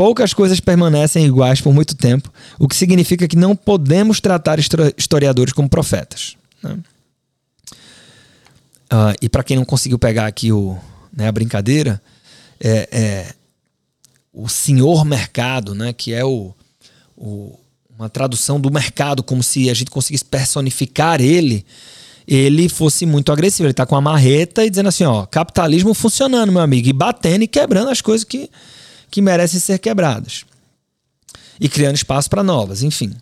Poucas 0.00 0.32
coisas 0.32 0.60
permanecem 0.60 1.26
iguais 1.26 1.60
por 1.60 1.74
muito 1.74 1.94
tempo, 1.94 2.32
o 2.58 2.66
que 2.66 2.74
significa 2.74 3.28
que 3.28 3.36
não 3.36 3.54
podemos 3.54 4.18
tratar 4.18 4.58
historiadores 4.96 5.52
como 5.52 5.68
profetas. 5.68 6.38
Né? 6.62 6.78
Uh, 8.90 9.12
e 9.20 9.28
para 9.28 9.44
quem 9.44 9.58
não 9.58 9.64
conseguiu 9.66 9.98
pegar 9.98 10.26
aqui 10.26 10.50
o, 10.52 10.78
né, 11.14 11.28
a 11.28 11.32
brincadeira, 11.32 12.00
é, 12.58 12.88
é, 12.90 13.34
o 14.32 14.48
senhor 14.48 15.04
mercado, 15.04 15.74
né, 15.74 15.92
que 15.92 16.14
é 16.14 16.24
o, 16.24 16.54
o, 17.14 17.60
uma 17.94 18.08
tradução 18.08 18.58
do 18.58 18.72
mercado, 18.72 19.22
como 19.22 19.42
se 19.42 19.68
a 19.68 19.74
gente 19.74 19.90
conseguisse 19.90 20.24
personificar 20.24 21.20
ele, 21.20 21.62
ele 22.26 22.70
fosse 22.70 23.04
muito 23.04 23.30
agressivo. 23.30 23.66
Ele 23.66 23.72
está 23.72 23.84
com 23.84 23.96
a 23.96 24.00
marreta 24.00 24.64
e 24.64 24.70
dizendo 24.70 24.88
assim: 24.88 25.04
ó, 25.04 25.26
capitalismo 25.26 25.92
funcionando, 25.92 26.50
meu 26.50 26.62
amigo, 26.62 26.88
e 26.88 26.92
batendo 26.94 27.44
e 27.44 27.46
quebrando 27.46 27.90
as 27.90 28.00
coisas 28.00 28.24
que 28.24 28.48
que 29.10 29.20
merecem 29.20 29.60
ser 29.60 29.78
quebradas 29.78 30.44
e 31.60 31.68
criando 31.68 31.96
espaço 31.96 32.30
para 32.30 32.42
novas, 32.42 32.82
enfim. 32.82 33.14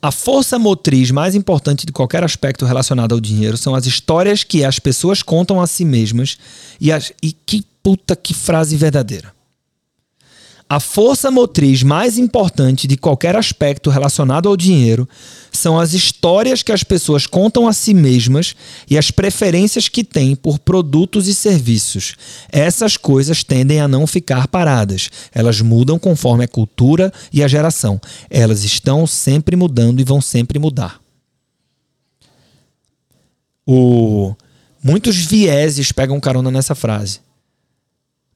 A 0.00 0.10
força 0.10 0.58
motriz 0.58 1.10
mais 1.10 1.34
importante 1.34 1.86
de 1.86 1.92
qualquer 1.92 2.22
aspecto 2.22 2.64
relacionado 2.64 3.12
ao 3.12 3.20
dinheiro 3.20 3.56
são 3.56 3.74
as 3.74 3.86
histórias 3.86 4.44
que 4.44 4.64
as 4.64 4.78
pessoas 4.78 5.22
contam 5.22 5.60
a 5.60 5.66
si 5.66 5.84
mesmas 5.84 6.38
e, 6.80 6.92
as, 6.92 7.12
e 7.22 7.32
que 7.32 7.64
puta 7.82 8.14
que 8.14 8.34
frase 8.34 8.76
verdadeira. 8.76 9.35
A 10.68 10.80
força 10.80 11.30
motriz 11.30 11.84
mais 11.84 12.18
importante 12.18 12.88
de 12.88 12.96
qualquer 12.96 13.36
aspecto 13.36 13.88
relacionado 13.88 14.48
ao 14.48 14.56
dinheiro 14.56 15.08
são 15.52 15.78
as 15.78 15.94
histórias 15.94 16.60
que 16.60 16.72
as 16.72 16.82
pessoas 16.82 17.24
contam 17.24 17.68
a 17.68 17.72
si 17.72 17.94
mesmas 17.94 18.56
e 18.90 18.98
as 18.98 19.12
preferências 19.12 19.88
que 19.88 20.02
têm 20.02 20.34
por 20.34 20.58
produtos 20.58 21.28
e 21.28 21.34
serviços. 21.34 22.16
Essas 22.50 22.96
coisas 22.96 23.44
tendem 23.44 23.80
a 23.80 23.86
não 23.86 24.08
ficar 24.08 24.48
paradas. 24.48 25.08
Elas 25.32 25.60
mudam 25.60 26.00
conforme 26.00 26.42
a 26.42 26.48
cultura 26.48 27.12
e 27.32 27.44
a 27.44 27.48
geração. 27.48 28.00
Elas 28.28 28.64
estão 28.64 29.06
sempre 29.06 29.54
mudando 29.54 30.00
e 30.00 30.04
vão 30.04 30.20
sempre 30.20 30.58
mudar. 30.58 31.00
O... 33.64 34.34
Muitos 34.82 35.16
vieses 35.16 35.92
pegam 35.92 36.18
carona 36.18 36.50
nessa 36.50 36.74
frase. 36.74 37.25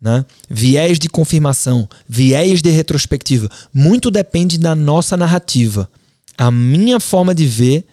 Né? 0.00 0.24
Viés 0.48 0.98
de 0.98 1.08
confirmação, 1.08 1.88
viés 2.08 2.62
de 2.62 2.70
retrospectiva. 2.70 3.50
Muito 3.72 4.10
depende 4.10 4.58
da 4.58 4.74
nossa 4.74 5.16
narrativa. 5.16 5.90
A 6.38 6.50
minha 6.50 6.98
forma 6.98 7.34
de 7.34 7.46
ver 7.46 7.84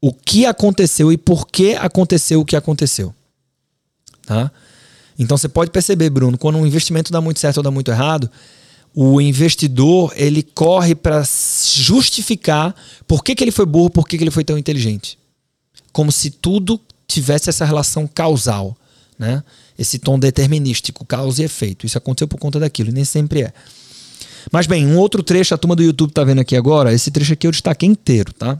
o 0.00 0.12
que 0.12 0.44
aconteceu 0.44 1.10
e 1.10 1.16
por 1.16 1.48
que 1.48 1.74
aconteceu 1.74 2.40
o 2.40 2.44
que 2.44 2.56
aconteceu. 2.56 3.14
Tá? 4.26 4.50
Então 5.18 5.36
você 5.36 5.48
pode 5.48 5.70
perceber, 5.70 6.10
Bruno, 6.10 6.38
quando 6.38 6.58
um 6.58 6.66
investimento 6.66 7.10
dá 7.10 7.20
muito 7.20 7.40
certo 7.40 7.56
ou 7.56 7.62
dá 7.62 7.70
muito 7.70 7.90
errado, 7.90 8.30
o 8.94 9.20
investidor 9.20 10.12
ele 10.16 10.42
corre 10.42 10.94
para 10.94 11.22
justificar 11.74 12.74
por 13.06 13.24
que, 13.24 13.34
que 13.34 13.42
ele 13.42 13.50
foi 13.50 13.66
burro, 13.66 13.90
por 13.90 14.06
que, 14.06 14.16
que 14.16 14.24
ele 14.24 14.30
foi 14.30 14.44
tão 14.44 14.58
inteligente. 14.58 15.18
Como 15.92 16.12
se 16.12 16.30
tudo 16.30 16.80
tivesse 17.06 17.48
essa 17.48 17.64
relação 17.64 18.06
causal. 18.06 18.76
Né? 19.18 19.42
Esse 19.78 19.98
tom 19.98 20.18
determinístico, 20.18 21.06
causa 21.06 21.42
e 21.42 21.44
efeito. 21.44 21.86
Isso 21.86 21.96
aconteceu 21.96 22.26
por 22.26 22.38
conta 22.38 22.58
daquilo, 22.58 22.90
e 22.90 22.92
nem 22.92 23.04
sempre 23.04 23.42
é. 23.42 23.52
Mas 24.50 24.66
bem, 24.66 24.86
um 24.86 24.96
outro 24.98 25.22
trecho, 25.22 25.54
a 25.54 25.58
turma 25.58 25.76
do 25.76 25.82
YouTube 25.82 26.10
está 26.10 26.24
vendo 26.24 26.40
aqui 26.40 26.56
agora, 26.56 26.92
esse 26.92 27.10
trecho 27.10 27.32
aqui 27.32 27.46
eu 27.46 27.50
destaquei 27.52 27.88
inteiro, 27.88 28.32
tá? 28.32 28.58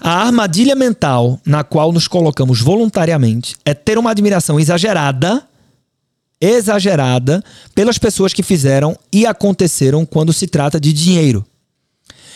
A 0.00 0.24
armadilha 0.24 0.76
mental 0.76 1.40
na 1.44 1.64
qual 1.64 1.92
nos 1.92 2.06
colocamos 2.06 2.60
voluntariamente 2.60 3.56
é 3.64 3.74
ter 3.74 3.98
uma 3.98 4.10
admiração 4.10 4.58
exagerada, 4.58 5.42
exagerada, 6.40 7.42
pelas 7.74 7.98
pessoas 7.98 8.32
que 8.32 8.44
fizeram 8.44 8.96
e 9.12 9.26
aconteceram 9.26 10.06
quando 10.06 10.32
se 10.32 10.46
trata 10.46 10.78
de 10.80 10.92
dinheiro. 10.92 11.44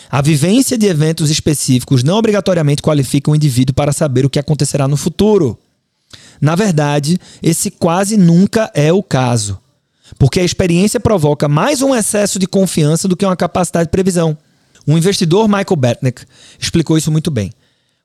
A 0.09 0.21
vivência 0.21 0.77
de 0.77 0.85
eventos 0.85 1.31
específicos 1.31 2.03
não 2.03 2.17
obrigatoriamente 2.17 2.81
qualifica 2.81 3.31
o 3.31 3.35
indivíduo 3.35 3.73
para 3.73 3.93
saber 3.93 4.25
o 4.25 4.29
que 4.29 4.37
acontecerá 4.37 4.87
no 4.87 4.97
futuro. 4.97 5.57
Na 6.43 6.55
verdade, 6.55 7.17
esse 7.41 7.71
quase 7.71 8.17
nunca 8.17 8.69
é 8.73 8.91
o 8.91 9.01
caso, 9.01 9.57
porque 10.19 10.41
a 10.41 10.43
experiência 10.43 10.99
provoca 10.99 11.47
mais 11.47 11.81
um 11.81 11.95
excesso 11.95 12.37
de 12.37 12.45
confiança 12.45 13.07
do 13.07 13.15
que 13.15 13.25
uma 13.25 13.37
capacidade 13.37 13.85
de 13.85 13.91
previsão. 13.91 14.37
O 14.85 14.97
investidor 14.97 15.47
Michael 15.47 15.77
Batnick 15.77 16.23
explicou 16.59 16.97
isso 16.97 17.09
muito 17.09 17.31
bem. 17.31 17.49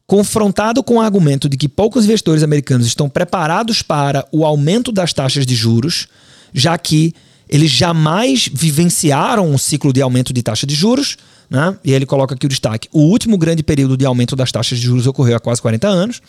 Confrontado 0.07 0.85
com 0.85 0.99
o 0.99 1.01
argumento 1.01 1.49
de 1.49 1.57
que 1.57 1.69
poucos 1.69 2.05
investidores 2.05 2.45
americanos 2.45 2.87
estão 2.87 3.09
preparados 3.09 3.83
para 3.83 4.25
o 4.31 4.47
aumento 4.47 4.93
das 4.93 5.13
taxas 5.13 5.45
de 5.45 5.57
juros, 5.57 6.07
já 6.55 6.79
que 6.79 7.13
eles 7.49 7.73
jamais 7.73 8.49
vivenciaram 8.53 9.51
um 9.51 9.59
ciclo 9.59 9.93
de 9.93 10.01
aumento 10.01 10.33
de 10.33 10.45
taxa 10.45 10.65
de 10.65 10.77
juros, 10.77 11.17
né? 11.51 11.77
e 11.83 11.93
ele 11.93 12.07
coloca 12.07 12.37
aqui 12.37 12.47
o 12.47 12.49
destaque: 12.49 12.89
o 12.93 13.01
último 13.01 13.37
grande 13.37 13.65
período 13.65 13.97
de 13.97 14.07
aumento 14.07 14.37
das 14.37 14.53
taxas 14.53 14.79
de 14.79 14.87
juros 14.87 15.09
ocorreu 15.09 15.37
há 15.37 15.41
quase 15.41 15.61
40 15.61 15.89
anos. 15.89 16.23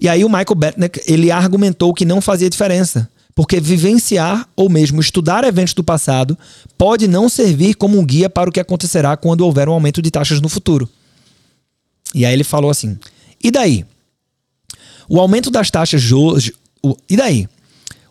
E 0.00 0.08
aí 0.08 0.24
o 0.24 0.28
Michael 0.28 0.54
Batnick 0.54 1.00
ele 1.06 1.30
argumentou 1.30 1.92
que 1.92 2.04
não 2.04 2.20
fazia 2.20 2.48
diferença, 2.48 3.08
porque 3.34 3.60
vivenciar 3.60 4.48
ou 4.56 4.68
mesmo 4.68 5.00
estudar 5.00 5.44
eventos 5.44 5.74
do 5.74 5.84
passado 5.84 6.38
pode 6.76 7.08
não 7.08 7.28
servir 7.28 7.74
como 7.74 7.98
um 7.98 8.04
guia 8.04 8.30
para 8.30 8.48
o 8.48 8.52
que 8.52 8.60
acontecerá 8.60 9.16
quando 9.16 9.42
houver 9.42 9.68
um 9.68 9.72
aumento 9.72 10.02
de 10.02 10.10
taxas 10.10 10.40
no 10.40 10.48
futuro. 10.48 10.88
E 12.14 12.24
aí 12.24 12.32
ele 12.32 12.44
falou 12.44 12.70
assim: 12.70 12.98
e 13.42 13.50
daí? 13.50 13.84
O 15.08 15.20
aumento 15.20 15.50
das 15.50 15.70
taxas 15.70 16.12
hoje. 16.12 16.54
O, 16.82 16.96
e 17.08 17.16
daí? 17.16 17.48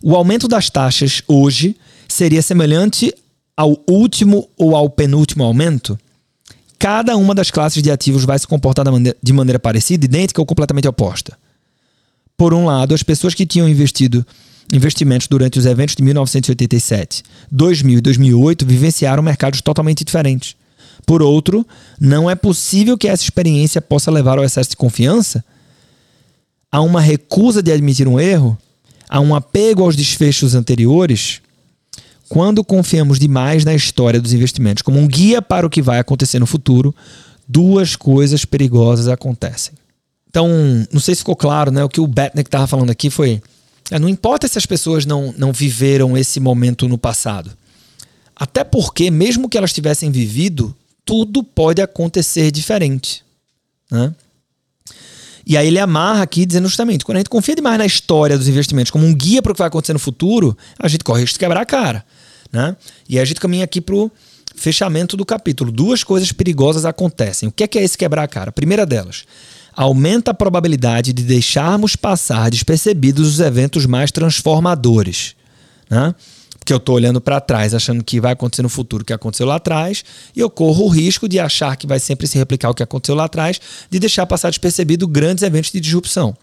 O 0.02 0.16
aumento 0.16 0.48
das 0.48 0.70
taxas 0.70 1.22
hoje 1.28 1.76
seria 2.08 2.42
semelhante 2.42 3.14
ao 3.56 3.78
último 3.90 4.48
ou 4.58 4.76
ao 4.76 4.90
penúltimo 4.90 5.44
aumento? 5.44 5.98
Cada 6.80 7.18
uma 7.18 7.34
das 7.34 7.50
classes 7.50 7.82
de 7.82 7.90
ativos 7.90 8.24
vai 8.24 8.38
se 8.38 8.48
comportar 8.48 8.86
de 9.22 9.34
maneira 9.34 9.60
parecida, 9.60 10.06
idêntica 10.06 10.40
ou 10.40 10.46
completamente 10.46 10.88
oposta. 10.88 11.38
Por 12.38 12.54
um 12.54 12.66
lado, 12.66 12.94
as 12.94 13.02
pessoas 13.02 13.34
que 13.34 13.48
tinham 13.48 13.68
investido 13.68 14.24
investimentos 14.72 15.28
durante 15.28 15.58
os 15.58 15.66
eventos 15.66 15.96
de 15.96 16.04
1987, 16.04 17.24
2000 17.52 17.98
e 17.98 18.02
2008 18.02 18.66
vivenciaram 18.66 19.24
mercados 19.24 19.60
totalmente 19.60 20.04
diferentes. 20.04 20.56
Por 21.04 21.24
outro, 21.24 21.66
não 22.00 22.30
é 22.30 22.36
possível 22.36 22.96
que 22.96 23.08
essa 23.08 23.24
experiência 23.24 23.82
possa 23.82 24.12
levar 24.12 24.38
ao 24.38 24.44
excesso 24.44 24.70
de 24.70 24.76
confiança, 24.76 25.44
a 26.72 26.80
uma 26.82 27.02
recusa 27.02 27.64
de 27.64 27.72
admitir 27.72 28.08
um 28.08 28.20
erro, 28.20 28.56
a 29.10 29.20
um 29.20 29.34
apego 29.34 29.84
aos 29.84 29.96
desfechos 29.96 30.54
anteriores. 30.54 31.42
Quando 32.30 32.64
confiamos 32.64 33.18
demais 33.18 33.66
na 33.66 33.74
história 33.74 34.22
dos 34.22 34.34
investimentos 34.34 34.84
como 34.84 35.00
um 35.00 35.08
guia 35.08 35.42
para 35.42 35.66
o 35.66 35.70
que 35.72 35.82
vai 35.82 35.98
acontecer 35.98 36.38
no 36.38 36.46
futuro, 36.46 36.94
duas 37.48 37.96
coisas 37.96 38.46
perigosas 38.46 39.08
acontecem. 39.08 39.74
Então, 40.38 40.88
não 40.94 41.00
sei 41.02 41.16
se 41.16 41.22
ficou 41.22 41.36
claro, 41.36 41.72
né? 41.72 41.84
O 41.84 41.90
que 41.90 42.00
o 42.00 42.06
Batnick 42.06 42.48
estava 42.48 42.68
falando 42.68 42.92
aqui 42.92 43.10
foi 43.10 43.42
é, 43.90 43.98
não 43.98 44.08
importa 44.08 44.48
se 44.48 44.56
as 44.56 44.68
pessoas 44.68 45.04
não, 45.04 45.34
não 45.36 45.52
viveram 45.52 46.16
esse 46.16 46.40
momento 46.40 46.88
no 46.88 46.96
passado. 46.96 47.50
Até 48.36 48.64
porque, 48.64 49.10
mesmo 49.10 49.50
que 49.50 49.58
elas 49.58 49.74
tivessem 49.74 50.12
vivido, 50.12 50.76
tudo 51.04 51.44
pode 51.44 51.82
acontecer 51.82 52.52
diferente. 52.52 53.24
Né? 53.90 54.14
E 55.44 55.58
aí 55.58 55.70
ele 55.70 55.80
amarra 55.80 56.22
aqui 56.22 56.46
dizendo 56.46 56.68
justamente, 56.68 57.04
quando 57.04 57.16
a 57.16 57.20
gente 57.22 57.32
confia 57.32 57.56
demais 57.56 57.80
na 57.80 57.86
história 57.88 58.38
dos 58.38 58.48
investimentos 58.48 58.92
como 58.92 59.08
um 59.08 59.16
guia 59.16 59.42
para 59.42 59.54
o 59.54 59.56
que 59.56 59.60
vai 59.60 59.70
acontecer 59.70 59.94
no 59.94 60.00
futuro, 60.00 60.56
a 60.78 60.88
gente 60.88 61.04
corre 61.04 61.22
risco 61.22 61.34
de 61.34 61.40
quebrar 61.40 61.62
a 61.62 61.66
cara. 61.66 62.06
Né? 62.54 62.76
E 63.10 63.18
aí 63.18 63.24
a 63.24 63.26
gente 63.26 63.40
caminha 63.40 63.64
aqui 63.64 63.82
para 63.82 63.96
o 63.96 64.12
fechamento 64.56 65.18
do 65.18 65.26
capítulo. 65.26 65.72
Duas 65.72 66.04
coisas 66.04 66.32
perigosas 66.32 66.86
acontecem. 66.86 67.50
O 67.50 67.52
que 67.52 67.64
é, 67.64 67.68
que 67.68 67.80
é 67.80 67.84
esse 67.84 67.98
quebrar 67.98 68.22
a 68.22 68.28
cara? 68.28 68.50
A 68.50 68.54
primeira 68.54 68.86
delas, 68.86 69.26
aumenta 69.78 70.32
a 70.32 70.34
probabilidade 70.34 71.14
de 71.14 71.22
deixarmos 71.22 71.96
passar 71.96 72.50
despercebidos 72.50 73.28
os 73.28 73.40
eventos 73.40 73.86
mais 73.86 74.12
transformadores. 74.12 75.36
Né? 75.88 76.16
Porque 76.58 76.74
eu 76.74 76.78
estou 76.78 76.96
olhando 76.96 77.22
para 77.22 77.40
trás, 77.40 77.76
achando 77.76 78.04
que 78.04 78.20
vai 78.20 78.34
acontecer 78.34 78.64
no 78.64 78.70
futuro 78.70 79.04
o 79.04 79.06
que 79.06 79.14
aconteceu 79.14 79.46
lá 79.46 79.56
atrás, 79.56 80.04
e 80.36 80.40
eu 80.40 80.50
corro 80.50 80.86
o 80.86 80.90
risco 80.90 81.30
de 81.30 81.40
achar 81.40 81.78
que 81.78 81.86
vai 81.86 82.00
sempre 82.00 82.26
se 82.26 82.40
replicar 82.40 82.72
o 82.72 82.74
que 82.74 82.82
aconteceu 82.82 83.14
lá 83.14 83.26
atrás, 83.26 83.62
de 83.90 84.00
deixar 84.00 84.26
passar 84.26 84.50
despercebido 84.50 85.08
grandes 85.08 85.44
eventos 85.44 85.72
de 85.72 85.80
disrupção. 85.80 86.36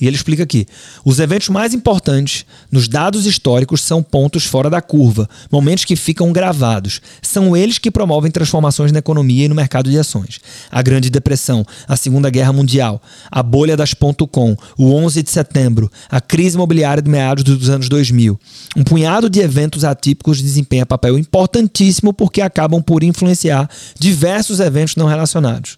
E 0.00 0.06
ele 0.06 0.16
explica 0.16 0.42
aqui: 0.42 0.66
os 1.04 1.18
eventos 1.18 1.48
mais 1.48 1.74
importantes 1.74 2.44
nos 2.70 2.88
dados 2.88 3.26
históricos 3.26 3.82
são 3.82 4.02
pontos 4.02 4.44
fora 4.44 4.70
da 4.70 4.80
curva, 4.80 5.28
momentos 5.50 5.84
que 5.84 5.96
ficam 5.96 6.32
gravados. 6.32 7.00
São 7.22 7.56
eles 7.56 7.78
que 7.78 7.90
promovem 7.90 8.30
transformações 8.30 8.92
na 8.92 8.98
economia 8.98 9.44
e 9.44 9.48
no 9.48 9.54
mercado 9.54 9.90
de 9.90 9.98
ações. 9.98 10.40
A 10.70 10.82
Grande 10.82 11.10
Depressão, 11.10 11.64
a 11.86 11.96
Segunda 11.96 12.30
Guerra 12.30 12.52
Mundial, 12.52 13.02
a 13.30 13.42
bolha 13.42 13.76
das 13.76 13.94
.com, 14.30 14.56
o 14.76 14.92
11 14.94 15.22
de 15.22 15.30
setembro, 15.30 15.90
a 16.08 16.20
crise 16.20 16.56
imobiliária 16.56 17.02
de 17.02 17.10
meados 17.10 17.42
dos 17.42 17.68
anos 17.68 17.88
2000. 17.88 18.38
Um 18.76 18.84
punhado 18.84 19.28
de 19.28 19.40
eventos 19.40 19.84
atípicos 19.84 20.40
desempenha 20.40 20.86
papel 20.86 21.18
importantíssimo 21.18 22.12
porque 22.12 22.40
acabam 22.40 22.82
por 22.82 23.02
influenciar 23.02 23.68
diversos 23.98 24.60
eventos 24.60 24.96
não 24.96 25.06
relacionados. 25.06 25.76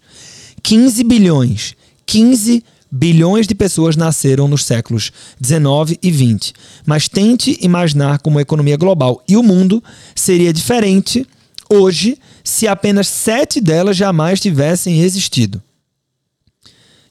15 0.63 1.03
bilhões, 1.05 1.75
15 2.05 2.51
bilhões 2.51 2.80
Bilhões 2.91 3.47
de 3.47 3.55
pessoas 3.55 3.95
nasceram 3.95 4.49
nos 4.49 4.65
séculos 4.65 5.13
19 5.41 5.99
e 6.03 6.11
20. 6.11 6.53
Mas 6.85 7.09
tente 7.09 7.57
imaginar 7.61 8.19
como 8.19 8.39
a 8.39 8.43
economia 8.43 8.77
global 8.77 9.23
e 9.29 9.37
o 9.37 9.43
mundo 9.43 9.83
seria 10.15 10.53
diferente 10.53 11.27
hoje 11.69 12.19
se 12.43 12.67
apenas 12.67 13.07
sete 13.07 13.61
delas 13.61 13.97
jamais 13.97 14.41
tivessem 14.41 15.03
existido. 15.03 15.63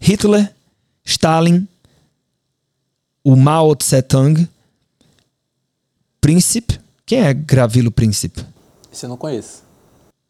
Hitler, 0.01 0.53
Stalin, 1.05 1.67
o 3.23 3.35
Mao 3.35 3.75
Tse-tung, 3.75 4.47
Príncipe. 6.19 6.79
Quem 7.05 7.21
é 7.21 7.33
Gravilo 7.33 7.89
Príncipe? 7.89 8.45
Esse 8.91 9.05
eu 9.05 9.09
não 9.09 9.17
conheço. 9.17 9.63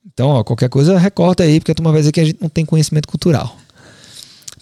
Então, 0.06 0.30
ó, 0.30 0.44
qualquer 0.44 0.70
coisa 0.70 0.98
recorta 0.98 1.44
aí, 1.44 1.60
porque 1.60 1.74
tu 1.74 1.82
uma 1.82 1.92
vez 1.92 2.10
que 2.12 2.20
a 2.20 2.26
gente 2.26 2.42
não 2.42 2.50
tem 2.50 2.66
conhecimento 2.66 3.08
cultural. 3.08 3.58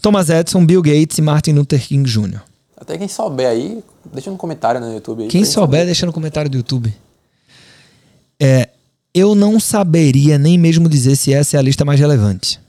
Thomas 0.01 0.29
Edison, 0.29 0.65
Bill 0.65 0.81
Gates 0.81 1.17
e 1.17 1.21
Martin 1.21 1.53
Luther 1.53 1.81
King 1.85 2.09
Jr. 2.09 2.41
Até 2.79 2.97
quem 2.97 3.07
souber 3.07 3.47
aí, 3.47 3.83
deixa 4.13 4.29
no 4.29 4.37
comentário 4.37 4.79
no 4.79 4.93
YouTube. 4.93 5.23
Aí 5.23 5.29
quem 5.29 5.43
souber, 5.43 5.79
saber. 5.79 5.85
deixa 5.85 6.05
no 6.05 6.13
comentário 6.13 6.49
do 6.49 6.57
YouTube. 6.57 6.93
É, 8.39 8.69
eu 9.13 9.33
não 9.33 9.59
saberia 9.59 10.37
nem 10.37 10.57
mesmo 10.57 10.87
dizer 10.87 11.15
se 11.15 11.33
essa 11.33 11.57
é 11.57 11.59
a 11.59 11.63
lista 11.63 11.83
mais 11.83 11.99
relevante. 11.99 12.59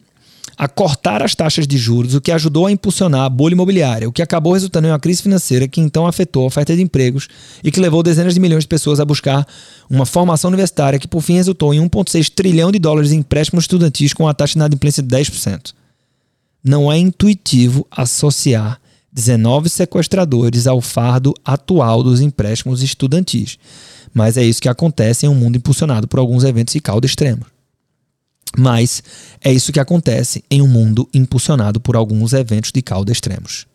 a 0.58 0.67
cortar 0.67 1.24
as 1.24 1.34
taxas 1.34 1.65
de 1.65 1.77
juros, 1.77 2.13
o 2.13 2.22
que 2.22 2.31
ajudou 2.31 2.67
a 2.67 2.72
impulsionar 2.72 3.22
a 3.22 3.29
bolha 3.29 3.53
imobiliária, 3.53 4.08
o 4.08 4.12
que 4.12 4.22
acabou 4.22 4.53
resultando 4.53 4.88
em 4.88 4.91
uma 4.91 5.00
crise 5.00 5.24
financeira 5.24 5.67
que 5.67 5.81
então 5.81 6.05
afetou 6.05 6.43
a 6.43 6.48
oferta 6.48 6.75
de 6.75 6.81
empregos 6.81 7.27
e 7.63 7.72
que 7.72 7.79
levou 7.79 8.03
dezenas 8.03 8.34
de 8.34 8.39
milhões 8.39 8.63
de 8.63 8.67
pessoas 8.67 9.00
a 9.00 9.05
buscar 9.05 9.46
uma 9.89 10.05
formação 10.05 10.50
universitária 10.50 11.00
que 11.00 11.08
por 11.08 11.22
fim 11.22 11.36
resultou 11.36 11.74
em 11.74 11.79
1,6 11.79 12.29
trilhão 12.34 12.72
de 12.72 12.79
dólares 12.79 13.12
em 13.12 13.20
empréstimos 13.20 13.63
estudantis 13.63 14.13
com 14.13 14.27
a 14.27 14.34
taxa 14.34 14.53
de 14.53 14.60
inadimplência 14.60 15.01
de 15.01 15.10
10%. 15.10 15.74
Não 16.63 16.91
é 16.91 16.98
intuitivo 16.98 17.88
associar 17.89 18.79
19 19.12 19.70
sequestradores 19.70 20.67
ao 20.67 20.79
fardo 20.79 21.34
atual 21.43 22.03
dos 22.03 22.22
empréstimos 22.22 22.81
estudantis, 22.81 23.58
mas 24.13 24.38
é 24.38 24.43
isso 24.43 24.62
que 24.62 24.70
acontece 24.70 25.25
em 25.25 25.29
um 25.29 25.36
mundo 25.36 25.58
impulsionado 25.58 26.08
por 26.08 26.20
alguns 26.20 26.43
eventos 26.43 26.74
de 26.74 26.79
cauda 26.79 27.05
extremos. 27.05 27.50
Mas 28.58 29.02
é 29.40 29.52
isso 29.52 29.72
que 29.72 29.80
acontece 29.80 30.44
em 30.50 30.62
um 30.62 30.68
mundo 30.68 31.08
impulsionado 31.14 31.80
por 31.80 31.96
alguns 31.96 32.34
eventos 32.34 32.72
de 32.72 32.82
cauda 32.82 33.12
extremos. 33.12 33.66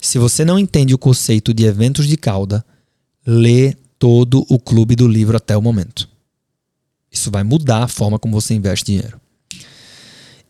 Se 0.00 0.18
você 0.18 0.44
não 0.44 0.58
entende 0.58 0.94
o 0.94 0.98
conceito 0.98 1.54
de 1.54 1.64
eventos 1.64 2.06
de 2.06 2.16
cauda, 2.16 2.64
lê 3.26 3.74
todo 3.98 4.44
o 4.50 4.58
clube 4.58 4.94
do 4.94 5.08
livro 5.08 5.36
até 5.36 5.56
o 5.56 5.62
momento. 5.62 6.08
Isso 7.10 7.30
vai 7.30 7.42
mudar 7.42 7.84
a 7.84 7.88
forma 7.88 8.18
como 8.18 8.38
você 8.38 8.52
investe 8.52 8.84
dinheiro. 8.84 9.18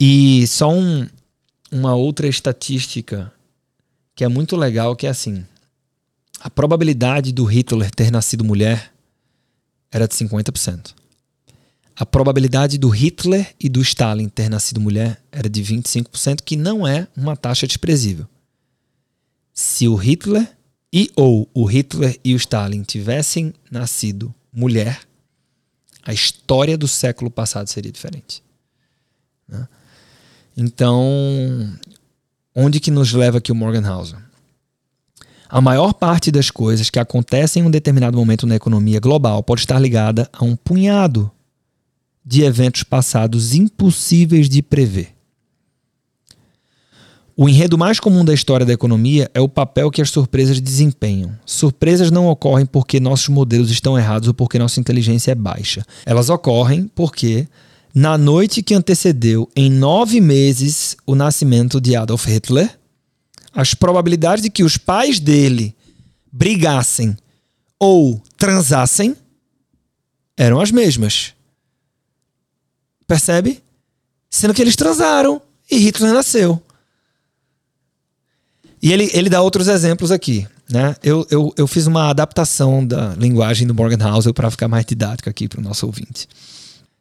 E 0.00 0.44
só 0.48 0.72
um, 0.72 1.06
uma 1.70 1.94
outra 1.94 2.26
estatística 2.26 3.32
que 4.16 4.24
é 4.24 4.28
muito 4.28 4.56
legal, 4.56 4.96
que 4.96 5.06
é 5.06 5.10
assim: 5.10 5.44
a 6.40 6.50
probabilidade 6.50 7.32
do 7.32 7.44
Hitler 7.44 7.92
ter 7.92 8.10
nascido 8.10 8.44
mulher 8.44 8.92
era 9.92 10.08
de 10.08 10.14
50% 10.14 11.03
a 11.96 12.04
probabilidade 12.04 12.76
do 12.76 12.88
Hitler 12.88 13.54
e 13.58 13.68
do 13.68 13.80
Stalin 13.80 14.28
ter 14.28 14.48
nascido 14.48 14.80
mulher 14.80 15.22
era 15.30 15.48
de 15.48 15.62
25%, 15.62 16.40
que 16.44 16.56
não 16.56 16.86
é 16.86 17.06
uma 17.16 17.36
taxa 17.36 17.66
desprezível. 17.66 18.26
Se 19.52 19.86
o 19.86 19.94
Hitler 19.94 20.50
e 20.92 21.10
ou 21.14 21.48
o 21.54 21.64
Hitler 21.64 22.18
e 22.24 22.34
o 22.34 22.36
Stalin 22.36 22.82
tivessem 22.82 23.54
nascido 23.70 24.34
mulher, 24.52 25.00
a 26.02 26.12
história 26.12 26.76
do 26.76 26.88
século 26.88 27.30
passado 27.30 27.68
seria 27.68 27.92
diferente. 27.92 28.42
Né? 29.48 29.68
Então, 30.56 31.78
onde 32.54 32.80
que 32.80 32.90
nos 32.90 33.12
leva 33.12 33.38
aqui 33.38 33.52
o 33.52 33.54
Morgan 33.54 33.88
Housel? 33.88 34.18
A 35.48 35.60
maior 35.60 35.92
parte 35.92 36.32
das 36.32 36.50
coisas 36.50 36.90
que 36.90 36.98
acontecem 36.98 37.62
em 37.62 37.66
um 37.66 37.70
determinado 37.70 38.16
momento 38.16 38.46
na 38.46 38.56
economia 38.56 38.98
global 38.98 39.42
pode 39.44 39.60
estar 39.60 39.78
ligada 39.78 40.28
a 40.32 40.44
um 40.44 40.56
punhado 40.56 41.30
de 42.24 42.42
eventos 42.42 42.82
passados 42.82 43.54
impossíveis 43.54 44.48
de 44.48 44.62
prever. 44.62 45.14
O 47.36 47.48
enredo 47.48 47.76
mais 47.76 47.98
comum 47.98 48.24
da 48.24 48.32
história 48.32 48.64
da 48.64 48.72
economia 48.72 49.28
é 49.34 49.40
o 49.40 49.48
papel 49.48 49.90
que 49.90 50.00
as 50.00 50.08
surpresas 50.08 50.60
desempenham. 50.60 51.36
Surpresas 51.44 52.10
não 52.12 52.28
ocorrem 52.28 52.64
porque 52.64 53.00
nossos 53.00 53.28
modelos 53.28 53.72
estão 53.72 53.98
errados 53.98 54.28
ou 54.28 54.34
porque 54.34 54.56
nossa 54.56 54.78
inteligência 54.78 55.32
é 55.32 55.34
baixa. 55.34 55.84
Elas 56.06 56.30
ocorrem 56.30 56.88
porque, 56.94 57.48
na 57.92 58.16
noite 58.16 58.62
que 58.62 58.72
antecedeu, 58.72 59.50
em 59.56 59.68
nove 59.68 60.20
meses, 60.20 60.96
o 61.04 61.16
nascimento 61.16 61.80
de 61.80 61.96
Adolf 61.96 62.24
Hitler, 62.24 62.78
as 63.52 63.74
probabilidades 63.74 64.42
de 64.42 64.50
que 64.50 64.62
os 64.62 64.76
pais 64.76 65.18
dele 65.18 65.74
brigassem 66.30 67.16
ou 67.80 68.22
transassem 68.36 69.16
eram 70.36 70.60
as 70.60 70.70
mesmas. 70.70 71.34
Percebe? 73.06 73.62
Sendo 74.30 74.54
que 74.54 74.62
eles 74.62 74.76
transaram 74.76 75.40
e 75.70 75.78
Hitler 75.78 76.12
nasceu. 76.12 76.62
E 78.82 78.92
ele, 78.92 79.10
ele 79.14 79.30
dá 79.30 79.40
outros 79.40 79.68
exemplos 79.68 80.10
aqui. 80.10 80.46
Né? 80.70 80.96
Eu, 81.02 81.26
eu, 81.30 81.54
eu 81.56 81.66
fiz 81.66 81.86
uma 81.86 82.10
adaptação 82.10 82.86
da 82.86 83.14
linguagem 83.14 83.66
do 83.66 83.74
Morgan 83.74 84.12
Housel 84.12 84.34
para 84.34 84.50
ficar 84.50 84.68
mais 84.68 84.84
didático 84.84 85.28
aqui 85.28 85.48
para 85.48 85.60
o 85.60 85.62
nosso 85.62 85.86
ouvinte. 85.86 86.28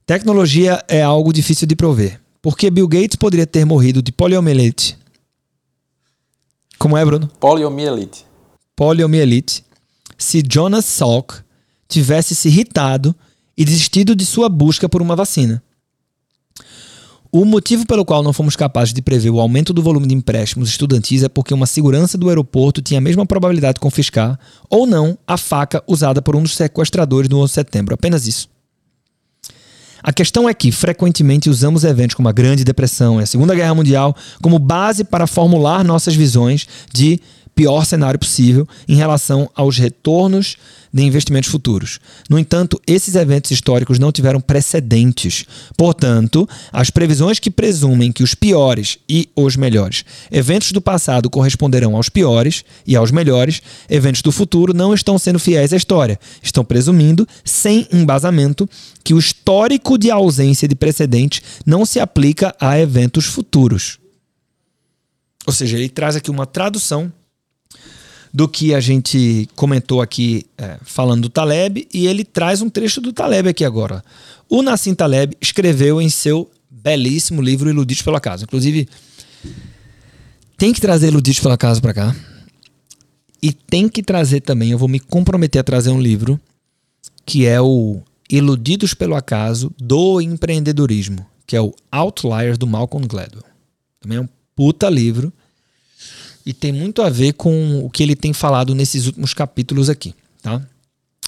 Tecnologia 0.05 0.83
é 0.87 1.01
algo 1.01 1.31
difícil 1.31 1.67
de 1.67 1.75
prover. 1.75 2.19
Porque 2.41 2.69
Bill 2.69 2.87
Gates 2.87 3.15
poderia 3.15 3.47
ter 3.47 3.65
morrido 3.65 4.01
de 4.01 4.11
poliomielite. 4.11 4.97
Como 6.77 6.97
é, 6.97 7.05
Bruno? 7.05 7.29
Poliomielite. 7.39 8.25
Poliomielite. 8.75 9.63
Se 10.17 10.43
Jonas 10.45 10.83
Salk 10.83 11.35
tivesse 11.87 12.35
se 12.35 12.49
irritado 12.49 13.15
e 13.57 13.63
desistido 13.63 14.15
de 14.15 14.25
sua 14.25 14.49
busca 14.49 14.89
por 14.89 15.01
uma 15.01 15.15
vacina. 15.15 15.63
O 17.35 17.45
motivo 17.45 17.83
pelo 17.87 18.05
qual 18.05 18.21
não 18.21 18.31
fomos 18.31 18.55
capazes 18.55 18.93
de 18.93 19.01
prever 19.01 19.31
o 19.31 19.39
aumento 19.39 19.73
do 19.73 19.81
volume 19.81 20.05
de 20.05 20.13
empréstimos 20.13 20.69
estudantis 20.69 21.23
é 21.23 21.27
porque 21.27 21.51
uma 21.51 21.65
segurança 21.65 22.15
do 22.15 22.29
aeroporto 22.29 22.79
tinha 22.79 22.99
a 22.99 23.01
mesma 23.01 23.25
probabilidade 23.25 23.73
de 23.73 23.79
confiscar, 23.79 24.37
ou 24.69 24.85
não, 24.85 25.17
a 25.25 25.35
faca 25.35 25.83
usada 25.87 26.21
por 26.21 26.35
um 26.35 26.43
dos 26.43 26.55
sequestradores 26.55 27.27
no 27.27 27.39
11 27.39 27.49
de 27.49 27.53
setembro. 27.55 27.95
Apenas 27.95 28.27
isso. 28.27 28.47
A 30.03 30.13
questão 30.13 30.47
é 30.47 30.53
que, 30.53 30.71
frequentemente, 30.71 31.49
usamos 31.49 31.83
eventos 31.83 32.15
como 32.15 32.29
a 32.29 32.31
Grande 32.31 32.63
Depressão 32.63 33.19
e 33.19 33.23
a 33.23 33.25
Segunda 33.25 33.55
Guerra 33.55 33.73
Mundial 33.73 34.15
como 34.39 34.59
base 34.59 35.03
para 35.03 35.25
formular 35.25 35.83
nossas 35.83 36.13
visões 36.13 36.67
de 36.93 37.19
pior 37.55 37.85
cenário 37.85 38.19
possível 38.19 38.67
em 38.87 38.95
relação 38.95 39.49
aos 39.55 39.77
retornos 39.77 40.57
de 40.93 41.01
investimentos 41.01 41.49
futuros. 41.49 41.99
No 42.29 42.37
entanto, 42.37 42.79
esses 42.85 43.15
eventos 43.15 43.49
históricos 43.49 43.97
não 43.97 44.11
tiveram 44.11 44.39
precedentes. 44.39 45.43
Portanto, 45.75 46.47
as 46.71 46.91
previsões 46.91 47.39
que 47.39 47.49
presumem 47.49 48.11
que 48.11 48.21
os 48.21 48.35
piores 48.35 48.99
e 49.09 49.27
os 49.35 49.55
melhores 49.55 50.05
eventos 50.31 50.71
do 50.71 50.79
passado 50.79 51.29
corresponderão 51.31 51.95
aos 51.95 52.09
piores 52.09 52.63
e 52.85 52.95
aos 52.95 53.09
melhores 53.09 53.61
eventos 53.89 54.21
do 54.21 54.31
futuro 54.31 54.73
não 54.73 54.93
estão 54.93 55.17
sendo 55.17 55.39
fiéis 55.39 55.73
à 55.73 55.77
história. 55.77 56.19
Estão 56.43 56.63
presumindo, 56.63 57.27
sem 57.43 57.87
embasamento, 57.91 58.69
que 59.03 59.15
o 59.15 59.19
histórico 59.19 59.97
de 59.97 60.11
ausência 60.11 60.67
de 60.67 60.75
precedentes 60.75 61.41
não 61.65 61.85
se 61.85 61.99
aplica 61.99 62.55
a 62.59 62.79
eventos 62.79 63.25
futuros. 63.25 63.97
Ou 65.45 65.51
seja, 65.51 65.75
ele 65.75 65.89
traz 65.89 66.15
aqui 66.15 66.29
uma 66.29 66.45
tradução 66.45 67.11
do 68.33 68.47
que 68.47 68.73
a 68.73 68.79
gente 68.79 69.47
comentou 69.55 70.01
aqui 70.01 70.45
é, 70.57 70.79
falando 70.81 71.23
do 71.23 71.29
Taleb, 71.29 71.87
e 71.93 72.07
ele 72.07 72.23
traz 72.23 72.61
um 72.61 72.69
trecho 72.69 72.99
do 72.99 73.13
Taleb 73.13 73.47
aqui 73.47 73.63
agora. 73.63 74.03
O 74.49 74.63
Nassim 74.63 74.95
Taleb 74.95 75.37
escreveu 75.39 76.01
em 76.01 76.09
seu 76.09 76.49
belíssimo 76.69 77.41
livro 77.41 77.69
Iludidos 77.69 78.01
pela 78.01 78.19
Casa. 78.19 78.45
Inclusive, 78.45 78.89
tem 80.57 80.73
que 80.73 80.81
trazer 80.81 81.07
Iludidos 81.07 81.39
pela 81.39 81.57
Casa 81.57 81.79
para 81.79 81.93
cá. 81.93 82.15
E 83.41 83.51
tem 83.51 83.87
que 83.87 84.01
trazer 84.01 84.41
também, 84.41 84.71
eu 84.71 84.77
vou 84.77 84.87
me 84.87 84.99
comprometer 84.99 85.59
a 85.59 85.63
trazer 85.63 85.89
um 85.89 86.01
livro 86.01 86.39
que 87.25 87.45
é 87.45 87.61
o 87.61 88.01
Iludidos 88.29 88.93
pelo 88.93 89.15
Acaso 89.15 89.71
do 89.77 90.19
Empreendedorismo, 90.19 91.25
que 91.45 91.55
é 91.55 91.61
o 91.61 91.73
Outliers 91.91 92.57
do 92.57 92.65
Malcolm 92.65 93.07
Gladwell. 93.07 93.43
Também 93.99 94.17
é 94.17 94.21
um 94.21 94.29
puta 94.55 94.89
livro 94.89 95.31
e 96.45 96.53
tem 96.53 96.71
muito 96.71 97.01
a 97.01 97.09
ver 97.09 97.33
com 97.33 97.85
o 97.85 97.89
que 97.89 98.03
ele 98.03 98.15
tem 98.15 98.33
falado 98.33 98.75
nesses 98.75 99.05
últimos 99.05 99.33
capítulos 99.33 99.89
aqui, 99.89 100.13
tá? 100.41 100.61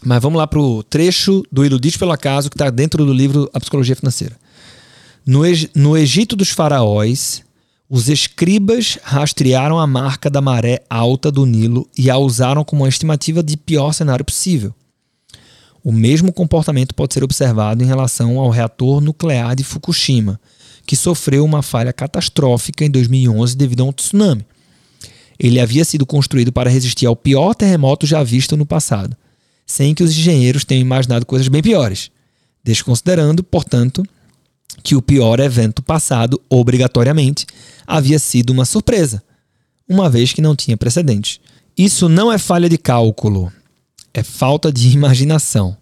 Mas 0.03 0.21
vamos 0.21 0.37
lá 0.37 0.45
para 0.45 0.59
o 0.59 0.83
trecho 0.83 1.43
do 1.51 1.65
Iludidos 1.65 1.97
pelo 1.97 2.11
Acaso 2.11 2.49
que 2.49 2.55
está 2.55 2.69
dentro 2.69 3.05
do 3.05 3.13
livro 3.13 3.49
A 3.53 3.59
Psicologia 3.59 3.95
Financeira. 3.95 4.35
No, 5.25 5.41
no 5.73 5.97
Egito 5.97 6.35
dos 6.35 6.49
faraós, 6.49 7.43
os 7.89 8.09
escribas 8.09 8.99
rastrearam 9.03 9.79
a 9.79 9.87
marca 9.87 10.29
da 10.29 10.41
maré 10.41 10.83
alta 10.89 11.31
do 11.31 11.45
Nilo 11.45 11.89
e 11.97 12.09
a 12.09 12.17
usaram 12.17 12.63
como 12.63 12.83
uma 12.83 12.89
estimativa 12.89 13.41
de 13.41 13.57
pior 13.57 13.93
cenário 13.93 14.25
possível. 14.25 14.73
O 15.83 15.91
mesmo 15.91 16.33
comportamento 16.33 16.95
pode 16.95 17.13
ser 17.13 17.23
observado 17.23 17.83
em 17.83 17.87
relação 17.87 18.39
ao 18.39 18.49
reator 18.49 18.99
nuclear 18.99 19.55
de 19.55 19.63
Fukushima, 19.63 20.39
que 20.85 20.95
sofreu 20.95 21.45
uma 21.45 21.61
falha 21.61 21.93
catastrófica 21.93 22.83
em 22.83 22.89
2011 22.89 23.55
devido 23.55 23.81
a 23.81 23.85
um 23.85 23.91
tsunami. 23.91 24.45
Ele 25.39 25.59
havia 25.59 25.83
sido 25.85 26.05
construído 26.05 26.51
para 26.51 26.69
resistir 26.69 27.05
ao 27.05 27.15
pior 27.15 27.53
terremoto 27.53 28.05
já 28.05 28.23
visto 28.23 28.55
no 28.55 28.65
passado, 28.65 29.15
sem 29.65 29.93
que 29.93 30.03
os 30.03 30.11
engenheiros 30.11 30.63
tenham 30.63 30.81
imaginado 30.81 31.25
coisas 31.25 31.47
bem 31.47 31.61
piores, 31.61 32.09
desconsiderando, 32.63 33.43
portanto, 33.43 34.03
que 34.83 34.95
o 34.95 35.01
pior 35.01 35.39
evento 35.39 35.81
passado, 35.81 36.41
obrigatoriamente, 36.49 37.45
havia 37.85 38.19
sido 38.19 38.51
uma 38.51 38.65
surpresa, 38.65 39.23
uma 39.87 40.09
vez 40.09 40.33
que 40.33 40.41
não 40.41 40.55
tinha 40.55 40.77
precedentes. 40.77 41.39
Isso 41.77 42.07
não 42.07 42.31
é 42.31 42.37
falha 42.37 42.69
de 42.69 42.77
cálculo, 42.77 43.51
é 44.13 44.23
falta 44.23 44.71
de 44.71 44.89
imaginação. 44.89 45.77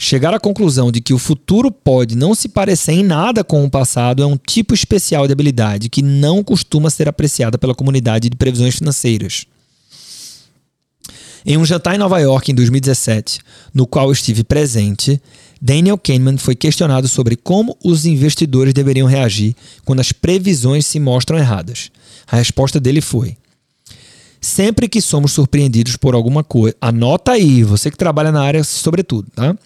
Chegar 0.00 0.32
à 0.32 0.38
conclusão 0.38 0.92
de 0.92 1.00
que 1.00 1.12
o 1.12 1.18
futuro 1.18 1.72
pode 1.72 2.16
não 2.16 2.32
se 2.32 2.48
parecer 2.48 2.92
em 2.92 3.02
nada 3.02 3.42
com 3.42 3.64
o 3.64 3.70
passado 3.70 4.22
é 4.22 4.26
um 4.26 4.36
tipo 4.36 4.72
especial 4.72 5.26
de 5.26 5.32
habilidade 5.32 5.88
que 5.88 6.02
não 6.02 6.44
costuma 6.44 6.88
ser 6.88 7.08
apreciada 7.08 7.58
pela 7.58 7.74
comunidade 7.74 8.30
de 8.30 8.36
previsões 8.36 8.76
financeiras. 8.76 9.44
Em 11.44 11.56
um 11.56 11.64
jantar 11.64 11.96
em 11.96 11.98
Nova 11.98 12.20
York 12.20 12.52
em 12.52 12.54
2017, 12.54 13.40
no 13.74 13.88
qual 13.88 14.12
estive 14.12 14.44
presente, 14.44 15.20
Daniel 15.60 15.98
Kahneman 15.98 16.38
foi 16.38 16.54
questionado 16.54 17.08
sobre 17.08 17.34
como 17.34 17.76
os 17.82 18.06
investidores 18.06 18.72
deveriam 18.72 19.08
reagir 19.08 19.56
quando 19.84 20.00
as 20.00 20.12
previsões 20.12 20.86
se 20.86 21.00
mostram 21.00 21.38
erradas. 21.38 21.90
A 22.30 22.36
resposta 22.36 22.78
dele 22.78 23.00
foi: 23.00 23.36
Sempre 24.40 24.88
que 24.88 25.00
somos 25.00 25.32
surpreendidos 25.32 25.96
por 25.96 26.14
alguma 26.14 26.44
coisa, 26.44 26.76
anota 26.80 27.32
aí, 27.32 27.64
você 27.64 27.90
que 27.90 27.96
trabalha 27.96 28.30
na 28.30 28.42
área 28.42 28.62
sobretudo, 28.62 29.28
tá? 29.34 29.56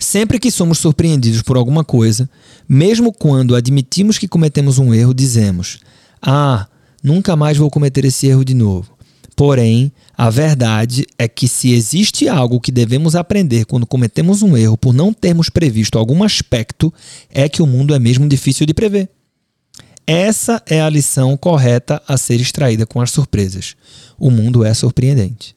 Sempre 0.00 0.38
que 0.38 0.50
somos 0.50 0.78
surpreendidos 0.78 1.42
por 1.42 1.58
alguma 1.58 1.84
coisa, 1.84 2.28
mesmo 2.66 3.12
quando 3.12 3.54
admitimos 3.54 4.16
que 4.16 4.26
cometemos 4.26 4.78
um 4.78 4.94
erro, 4.94 5.12
dizemos: 5.12 5.78
Ah, 6.22 6.66
nunca 7.02 7.36
mais 7.36 7.58
vou 7.58 7.70
cometer 7.70 8.06
esse 8.06 8.26
erro 8.26 8.42
de 8.42 8.54
novo. 8.54 8.96
Porém, 9.36 9.92
a 10.16 10.30
verdade 10.30 11.06
é 11.18 11.28
que 11.28 11.46
se 11.46 11.72
existe 11.72 12.28
algo 12.28 12.60
que 12.60 12.72
devemos 12.72 13.14
aprender 13.14 13.66
quando 13.66 13.86
cometemos 13.86 14.42
um 14.42 14.56
erro 14.56 14.76
por 14.76 14.94
não 14.94 15.12
termos 15.12 15.50
previsto 15.50 15.98
algum 15.98 16.24
aspecto, 16.24 16.92
é 17.30 17.46
que 17.46 17.62
o 17.62 17.66
mundo 17.66 17.94
é 17.94 17.98
mesmo 17.98 18.26
difícil 18.26 18.66
de 18.66 18.72
prever. 18.72 19.08
Essa 20.06 20.62
é 20.66 20.80
a 20.80 20.88
lição 20.88 21.36
correta 21.36 22.02
a 22.08 22.16
ser 22.16 22.40
extraída 22.40 22.86
com 22.86 23.02
as 23.02 23.10
surpresas. 23.10 23.76
O 24.18 24.30
mundo 24.30 24.64
é 24.64 24.72
surpreendente. 24.72 25.54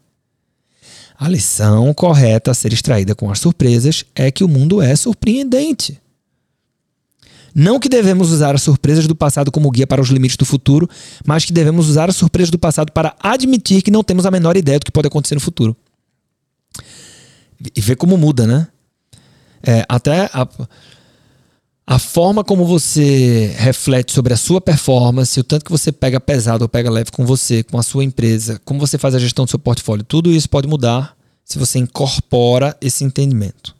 A 1.24 1.30
lição 1.30 1.94
correta 1.94 2.52
a 2.52 2.54
ser 2.54 2.74
extraída 2.74 3.16
com 3.16 3.32
as 3.32 3.40
surpresas 3.40 4.04
é 4.14 4.30
que 4.30 4.44
o 4.44 4.48
mundo 4.50 4.82
é 4.82 4.94
surpreendente. 4.94 5.98
Não 7.56 7.80
que 7.80 7.88
devemos 7.88 8.30
usar 8.30 8.54
as 8.54 8.62
surpresas 8.62 9.08
do 9.08 9.16
passado 9.16 9.50
como 9.50 9.72
guia 9.72 9.88
para 9.88 10.02
os 10.02 10.10
limites 10.10 10.36
do 10.36 10.44
futuro, 10.44 10.86
mas 11.26 11.46
que 11.46 11.54
devemos 11.54 11.88
usar 11.88 12.10
as 12.10 12.18
surpresas 12.18 12.52
do 12.52 12.60
passado 12.60 12.92
para 12.92 13.16
admitir 13.22 13.82
que 13.82 13.90
não 13.90 14.04
temos 14.04 14.26
a 14.26 14.32
menor 14.32 14.58
ideia 14.58 14.78
do 14.78 14.86
que 14.86 14.92
pode 14.92 15.08
acontecer 15.08 15.36
no 15.36 15.40
futuro. 15.40 15.74
E 17.74 17.80
ver 17.80 17.96
como 17.96 18.18
muda, 18.18 18.46
né? 18.46 18.68
É, 19.66 19.86
até 19.88 20.30
a, 20.34 20.46
a 21.86 22.00
forma 22.00 22.44
como 22.44 22.66
você 22.66 23.54
reflete 23.58 24.14
sobre 24.14 24.34
a 24.34 24.38
sua 24.38 24.62
performance, 24.62 25.40
o 25.40 25.44
tanto 25.44 25.66
que 25.66 25.72
você 25.72 25.92
pega 25.92 26.20
pesado 26.20 26.64
ou 26.64 26.70
pega 26.70 26.90
leve 26.90 27.12
com 27.12 27.26
você, 27.26 27.62
com 27.62 27.78
a 27.78 27.84
sua 27.84 28.04
empresa, 28.04 28.60
como 28.64 28.80
você 28.80 28.98
faz 28.98 29.14
a 29.16 29.20
gestão 29.20 29.46
do 29.46 29.50
seu 29.50 29.60
portfólio, 29.60 30.04
tudo 30.04 30.32
isso 30.32 30.50
pode 30.50 30.68
mudar 30.68 31.16
se 31.44 31.60
você 31.60 31.80
incorpora 31.80 32.76
esse 32.82 33.04
entendimento. 33.04 33.76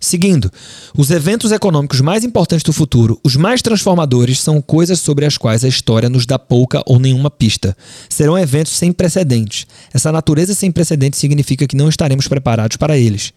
Seguindo, 0.00 0.52
os 0.94 1.10
eventos 1.10 1.50
econômicos 1.50 2.00
mais 2.02 2.24
importantes 2.24 2.62
do 2.62 2.74
futuro, 2.74 3.18
os 3.24 3.36
mais 3.36 3.62
transformadores, 3.62 4.38
são 4.38 4.60
coisas 4.60 5.00
sobre 5.00 5.24
as 5.24 5.38
quais 5.38 5.64
a 5.64 5.68
história 5.68 6.10
nos 6.10 6.26
dá 6.26 6.38
pouca 6.38 6.82
ou 6.84 6.98
nenhuma 6.98 7.30
pista. 7.30 7.74
Serão 8.10 8.36
eventos 8.36 8.74
sem 8.74 8.92
precedentes. 8.92 9.66
Essa 9.94 10.12
natureza 10.12 10.54
sem 10.54 10.70
precedentes 10.70 11.18
significa 11.18 11.66
que 11.66 11.76
não 11.76 11.88
estaremos 11.88 12.28
preparados 12.28 12.76
para 12.76 12.98
eles. 12.98 13.32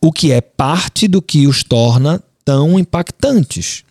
O 0.00 0.10
que 0.10 0.32
é 0.32 0.40
parte 0.40 1.06
do 1.06 1.22
que 1.22 1.46
os 1.46 1.62
torna 1.62 2.20
tão 2.48 2.78
impactantes. 2.78 3.84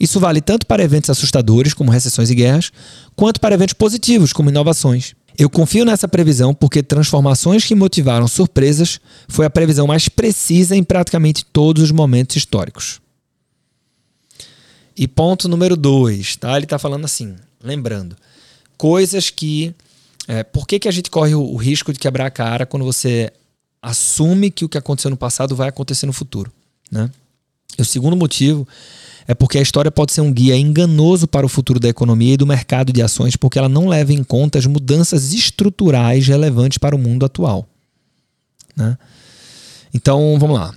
Isso 0.00 0.18
vale 0.18 0.40
tanto 0.40 0.66
para 0.66 0.82
eventos 0.82 1.10
assustadores, 1.10 1.74
como 1.74 1.90
recessões 1.90 2.30
e 2.30 2.34
guerras, 2.34 2.72
quanto 3.14 3.38
para 3.38 3.54
eventos 3.54 3.74
positivos, 3.74 4.32
como 4.32 4.48
inovações. 4.48 5.14
Eu 5.36 5.50
confio 5.50 5.84
nessa 5.84 6.08
previsão 6.08 6.54
porque 6.54 6.82
transformações 6.82 7.66
que 7.66 7.74
motivaram 7.74 8.26
surpresas 8.26 8.98
foi 9.28 9.44
a 9.44 9.50
previsão 9.50 9.86
mais 9.86 10.08
precisa 10.08 10.74
em 10.74 10.82
praticamente 10.82 11.44
todos 11.44 11.82
os 11.82 11.90
momentos 11.90 12.34
históricos. 12.36 12.98
E 14.96 15.06
ponto 15.06 15.46
número 15.46 15.76
dois, 15.76 16.34
tá? 16.34 16.56
Ele 16.56 16.64
está 16.64 16.78
falando 16.78 17.04
assim, 17.04 17.36
lembrando, 17.62 18.16
coisas 18.78 19.28
que. 19.28 19.74
É, 20.26 20.42
por 20.42 20.66
que, 20.66 20.78
que 20.78 20.88
a 20.88 20.92
gente 20.92 21.10
corre 21.10 21.34
o, 21.34 21.42
o 21.42 21.56
risco 21.56 21.92
de 21.92 21.98
quebrar 21.98 22.24
a 22.24 22.30
cara 22.30 22.64
quando 22.64 22.86
você 22.86 23.30
assume 23.82 24.50
que 24.50 24.64
o 24.64 24.68
que 24.68 24.78
aconteceu 24.78 25.10
no 25.10 25.16
passado 25.16 25.54
vai 25.54 25.68
acontecer 25.68 26.06
no 26.06 26.12
futuro, 26.14 26.50
né? 26.90 27.10
E 27.76 27.82
o 27.82 27.84
segundo 27.84 28.16
motivo 28.16 28.66
é 29.26 29.34
porque 29.34 29.58
a 29.58 29.62
história 29.62 29.90
pode 29.90 30.12
ser 30.12 30.22
um 30.22 30.32
guia 30.32 30.56
enganoso 30.56 31.28
para 31.28 31.44
o 31.44 31.48
futuro 31.48 31.78
da 31.78 31.88
economia 31.88 32.32
e 32.32 32.36
do 32.36 32.46
mercado 32.46 32.92
de 32.92 33.02
ações, 33.02 33.36
porque 33.36 33.58
ela 33.58 33.68
não 33.68 33.86
leva 33.86 34.12
em 34.12 34.24
conta 34.24 34.58
as 34.58 34.64
mudanças 34.64 35.34
estruturais 35.34 36.26
relevantes 36.26 36.78
para 36.78 36.96
o 36.96 36.98
mundo 36.98 37.26
atual. 37.26 37.68
Né? 38.74 38.96
Então, 39.92 40.38
vamos 40.38 40.58
lá. 40.58 40.74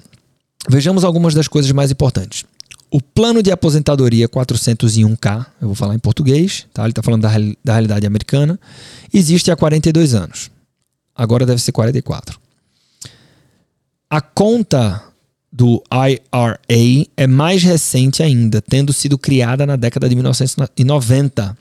Vejamos 0.69 1.05
algumas 1.05 1.33
das 1.33 1.47
coisas 1.47 1.71
mais 1.71 1.91
importantes. 1.91 2.43
O 2.89 3.01
plano 3.01 3.41
de 3.41 3.51
aposentadoria 3.51 4.27
401k, 4.27 5.45
eu 5.61 5.67
vou 5.67 5.75
falar 5.75 5.95
em 5.95 5.99
português, 5.99 6.65
tá? 6.73 6.83
ele 6.83 6.91
está 6.91 7.01
falando 7.01 7.21
da, 7.21 7.29
da 7.63 7.73
realidade 7.73 8.05
americana, 8.05 8.59
existe 9.13 9.49
há 9.49 9.55
42 9.55 10.13
anos. 10.13 10.51
Agora 11.15 11.45
deve 11.45 11.61
ser 11.61 11.71
44. 11.71 12.37
A 14.09 14.19
conta 14.19 15.01
do 15.51 15.83
IRA 15.91 16.59
é 17.17 17.27
mais 17.27 17.61
recente 17.61 18.23
ainda, 18.23 18.61
tendo 18.61 18.93
sido 18.93 19.17
criada 19.17 19.65
na 19.65 19.75
década 19.75 20.07
de 20.07 20.15
1990. 20.15 21.57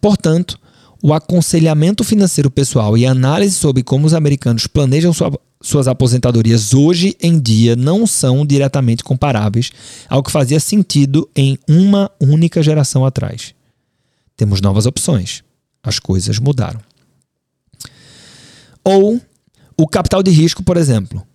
Portanto, 0.00 0.58
o 1.00 1.14
aconselhamento 1.14 2.02
financeiro 2.02 2.50
pessoal 2.50 2.98
e 2.98 3.06
a 3.06 3.12
análise 3.12 3.54
sobre 3.54 3.84
como 3.84 4.06
os 4.06 4.14
americanos 4.14 4.66
planejam 4.66 5.12
sua, 5.12 5.38
suas 5.60 5.86
aposentadorias 5.86 6.74
hoje 6.74 7.16
em 7.22 7.38
dia 7.38 7.76
não 7.76 8.06
são 8.06 8.44
diretamente 8.44 9.04
comparáveis 9.04 9.70
ao 10.08 10.22
que 10.22 10.32
fazia 10.32 10.58
sentido 10.58 11.28
em 11.36 11.56
uma 11.68 12.10
única 12.20 12.60
geração 12.62 13.04
atrás. 13.06 13.54
Temos 14.36 14.60
novas 14.60 14.86
opções. 14.86 15.44
As 15.82 16.00
coisas 16.00 16.38
mudaram. 16.40 16.80
Ou 18.84 19.20
o 19.76 19.86
capital 19.86 20.22
de 20.22 20.30
risco, 20.32 20.64
por 20.64 20.76
exemplo 20.76 21.27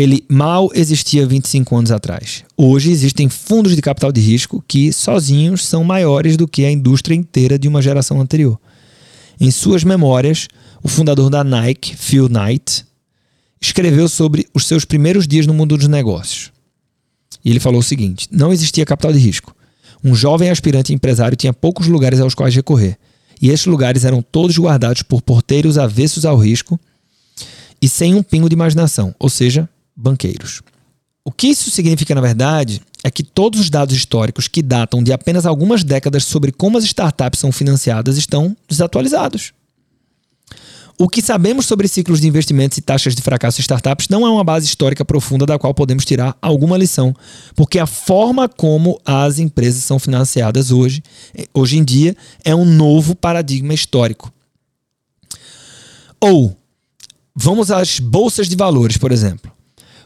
ele 0.00 0.24
mal 0.30 0.70
existia 0.74 1.26
25 1.26 1.76
anos 1.76 1.90
atrás. 1.90 2.42
Hoje 2.56 2.90
existem 2.90 3.28
fundos 3.28 3.76
de 3.76 3.82
capital 3.82 4.10
de 4.10 4.18
risco 4.18 4.64
que 4.66 4.90
sozinhos 4.94 5.66
são 5.66 5.84
maiores 5.84 6.38
do 6.38 6.48
que 6.48 6.64
a 6.64 6.72
indústria 6.72 7.14
inteira 7.14 7.58
de 7.58 7.68
uma 7.68 7.82
geração 7.82 8.18
anterior. 8.18 8.58
Em 9.38 9.50
suas 9.50 9.84
memórias, 9.84 10.48
o 10.82 10.88
fundador 10.88 11.28
da 11.28 11.44
Nike, 11.44 11.94
Phil 11.94 12.30
Knight, 12.30 12.86
escreveu 13.60 14.08
sobre 14.08 14.46
os 14.54 14.66
seus 14.66 14.86
primeiros 14.86 15.28
dias 15.28 15.46
no 15.46 15.52
mundo 15.52 15.76
dos 15.76 15.86
negócios. 15.86 16.50
E 17.44 17.50
ele 17.50 17.60
falou 17.60 17.80
o 17.80 17.84
seguinte: 17.84 18.26
não 18.30 18.54
existia 18.54 18.86
capital 18.86 19.12
de 19.12 19.18
risco. 19.18 19.54
Um 20.02 20.14
jovem 20.14 20.48
aspirante 20.48 20.94
empresário 20.94 21.36
tinha 21.36 21.52
poucos 21.52 21.88
lugares 21.88 22.20
aos 22.20 22.34
quais 22.34 22.54
recorrer, 22.54 22.96
e 23.40 23.50
esses 23.50 23.66
lugares 23.66 24.06
eram 24.06 24.22
todos 24.22 24.56
guardados 24.56 25.02
por 25.02 25.20
porteiros 25.20 25.76
avessos 25.76 26.24
ao 26.24 26.38
risco 26.38 26.80
e 27.82 27.86
sem 27.86 28.14
um 28.14 28.22
pingo 28.22 28.48
de 28.48 28.54
imaginação, 28.54 29.14
ou 29.18 29.28
seja, 29.28 29.68
banqueiros. 30.00 30.62
O 31.24 31.30
que 31.30 31.48
isso 31.48 31.70
significa, 31.70 32.14
na 32.14 32.20
verdade, 32.20 32.80
é 33.04 33.10
que 33.10 33.22
todos 33.22 33.60
os 33.60 33.70
dados 33.70 33.94
históricos 33.94 34.48
que 34.48 34.62
datam 34.62 35.02
de 35.02 35.12
apenas 35.12 35.46
algumas 35.46 35.84
décadas 35.84 36.24
sobre 36.24 36.52
como 36.52 36.78
as 36.78 36.84
startups 36.84 37.40
são 37.40 37.52
financiadas 37.52 38.16
estão 38.16 38.56
desatualizados. 38.68 39.52
O 40.98 41.08
que 41.08 41.22
sabemos 41.22 41.64
sobre 41.64 41.88
ciclos 41.88 42.20
de 42.20 42.28
investimentos 42.28 42.76
e 42.76 42.82
taxas 42.82 43.14
de 43.14 43.22
fracasso 43.22 43.56
de 43.56 43.62
startups 43.62 44.08
não 44.10 44.26
é 44.26 44.30
uma 44.30 44.44
base 44.44 44.66
histórica 44.66 45.02
profunda 45.02 45.46
da 45.46 45.58
qual 45.58 45.72
podemos 45.72 46.04
tirar 46.04 46.36
alguma 46.42 46.76
lição, 46.76 47.16
porque 47.54 47.78
a 47.78 47.86
forma 47.86 48.46
como 48.46 49.00
as 49.02 49.38
empresas 49.38 49.82
são 49.82 49.98
financiadas 49.98 50.70
hoje, 50.70 51.02
hoje 51.54 51.78
em 51.78 51.84
dia, 51.84 52.14
é 52.44 52.54
um 52.54 52.66
novo 52.66 53.14
paradigma 53.14 53.72
histórico. 53.72 54.30
Ou, 56.20 56.54
vamos 57.34 57.70
às 57.70 57.98
bolsas 57.98 58.46
de 58.46 58.54
valores, 58.54 58.98
por 58.98 59.10
exemplo. 59.10 59.50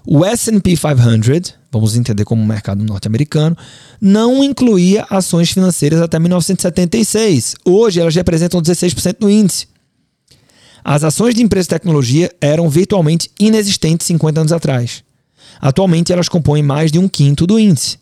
O 0.06 0.22
S&P 0.22 0.76
500, 0.76 1.54
vamos 1.72 1.96
entender 1.96 2.24
como 2.24 2.44
mercado 2.44 2.84
norte-americano, 2.84 3.56
não 3.98 4.44
incluía 4.44 5.06
ações 5.08 5.50
financeiras 5.50 6.02
até 6.02 6.18
1976. 6.18 7.56
Hoje 7.64 8.00
elas 8.00 8.14
representam 8.14 8.60
16% 8.60 9.16
do 9.18 9.30
índice. 9.30 9.66
As 10.84 11.02
ações 11.02 11.34
de 11.34 11.42
empresas 11.42 11.64
de 11.64 11.70
tecnologia 11.70 12.30
eram 12.38 12.68
virtualmente 12.68 13.30
inexistentes 13.40 14.06
50 14.06 14.40
anos 14.40 14.52
atrás. 14.52 15.02
Atualmente 15.58 16.12
elas 16.12 16.28
compõem 16.28 16.62
mais 16.62 16.92
de 16.92 16.98
um 16.98 17.08
quinto 17.08 17.46
do 17.46 17.58
índice. 17.58 17.98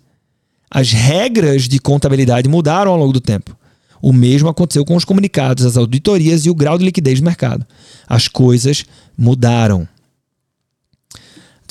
As 0.69 0.91
regras 0.91 1.69
de 1.69 1.79
contabilidade 1.79 2.49
mudaram 2.49 2.91
ao 2.91 2.99
longo 2.99 3.13
do 3.13 3.21
tempo. 3.21 3.57
O 4.01 4.13
mesmo 4.13 4.49
aconteceu 4.49 4.85
com 4.85 4.97
os 4.97 5.05
comunicados, 5.05 5.65
as 5.65 5.77
auditorias 5.77 6.45
e 6.45 6.51
o 6.51 6.55
grau 6.55 6.77
de 6.77 6.85
liquidez 6.85 7.21
do 7.21 7.25
mercado. 7.25 7.65
As 8.09 8.27
coisas 8.27 8.85
mudaram. 9.17 9.87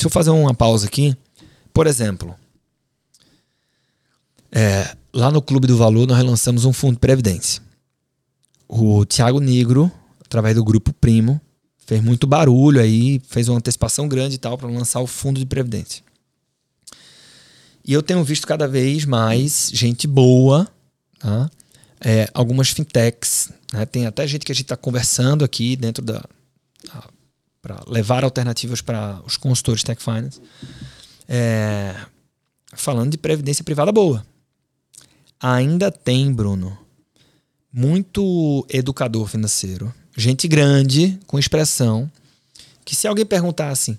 Deixa 0.01 0.07
eu 0.07 0.11
fazer 0.11 0.31
uma 0.31 0.51
pausa 0.51 0.87
aqui. 0.87 1.15
Por 1.71 1.85
exemplo, 1.85 2.33
é, 4.51 4.97
lá 5.13 5.29
no 5.29 5.43
Clube 5.43 5.67
do 5.67 5.77
Valor 5.77 6.07
nós 6.07 6.25
lançamos 6.25 6.65
um 6.65 6.73
fundo 6.73 6.93
de 6.93 6.99
previdência. 6.99 7.61
O 8.67 9.05
Thiago 9.05 9.39
Negro, 9.39 9.91
através 10.25 10.55
do 10.55 10.63
grupo 10.63 10.91
Primo, 10.91 11.39
fez 11.85 12.01
muito 12.01 12.25
barulho 12.25 12.81
aí, 12.81 13.21
fez 13.27 13.47
uma 13.47 13.59
antecipação 13.59 14.07
grande 14.07 14.37
e 14.37 14.37
tal 14.39 14.57
para 14.57 14.67
lançar 14.69 15.01
o 15.01 15.05
fundo 15.05 15.39
de 15.39 15.45
previdência. 15.45 16.03
E 17.85 17.93
eu 17.93 18.01
tenho 18.01 18.23
visto 18.23 18.47
cada 18.47 18.67
vez 18.67 19.05
mais 19.05 19.69
gente 19.71 20.07
boa, 20.07 20.67
tá? 21.19 21.47
É, 22.03 22.27
algumas 22.33 22.71
fintechs, 22.71 23.51
né? 23.71 23.85
tem 23.85 24.07
até 24.07 24.25
gente 24.25 24.47
que 24.47 24.51
a 24.51 24.55
gente 24.55 24.65
está 24.65 24.75
conversando 24.75 25.45
aqui 25.45 25.75
dentro 25.75 26.03
da. 26.03 26.25
Para 27.61 27.79
levar 27.87 28.23
alternativas 28.23 28.81
para 28.81 29.21
os 29.25 29.37
consultores 29.37 29.83
Tech 29.83 30.01
Finance, 30.01 30.41
é, 31.27 31.95
falando 32.73 33.11
de 33.11 33.17
previdência 33.17 33.63
privada 33.63 33.91
boa. 33.91 34.25
Ainda 35.39 35.91
tem, 35.91 36.33
Bruno, 36.33 36.77
muito 37.71 38.65
educador 38.69 39.27
financeiro, 39.27 39.93
gente 40.17 40.47
grande, 40.47 41.19
com 41.27 41.39
expressão, 41.39 42.11
que 42.83 42.95
se 42.95 43.07
alguém 43.07 43.25
perguntar 43.25 43.69
assim, 43.69 43.97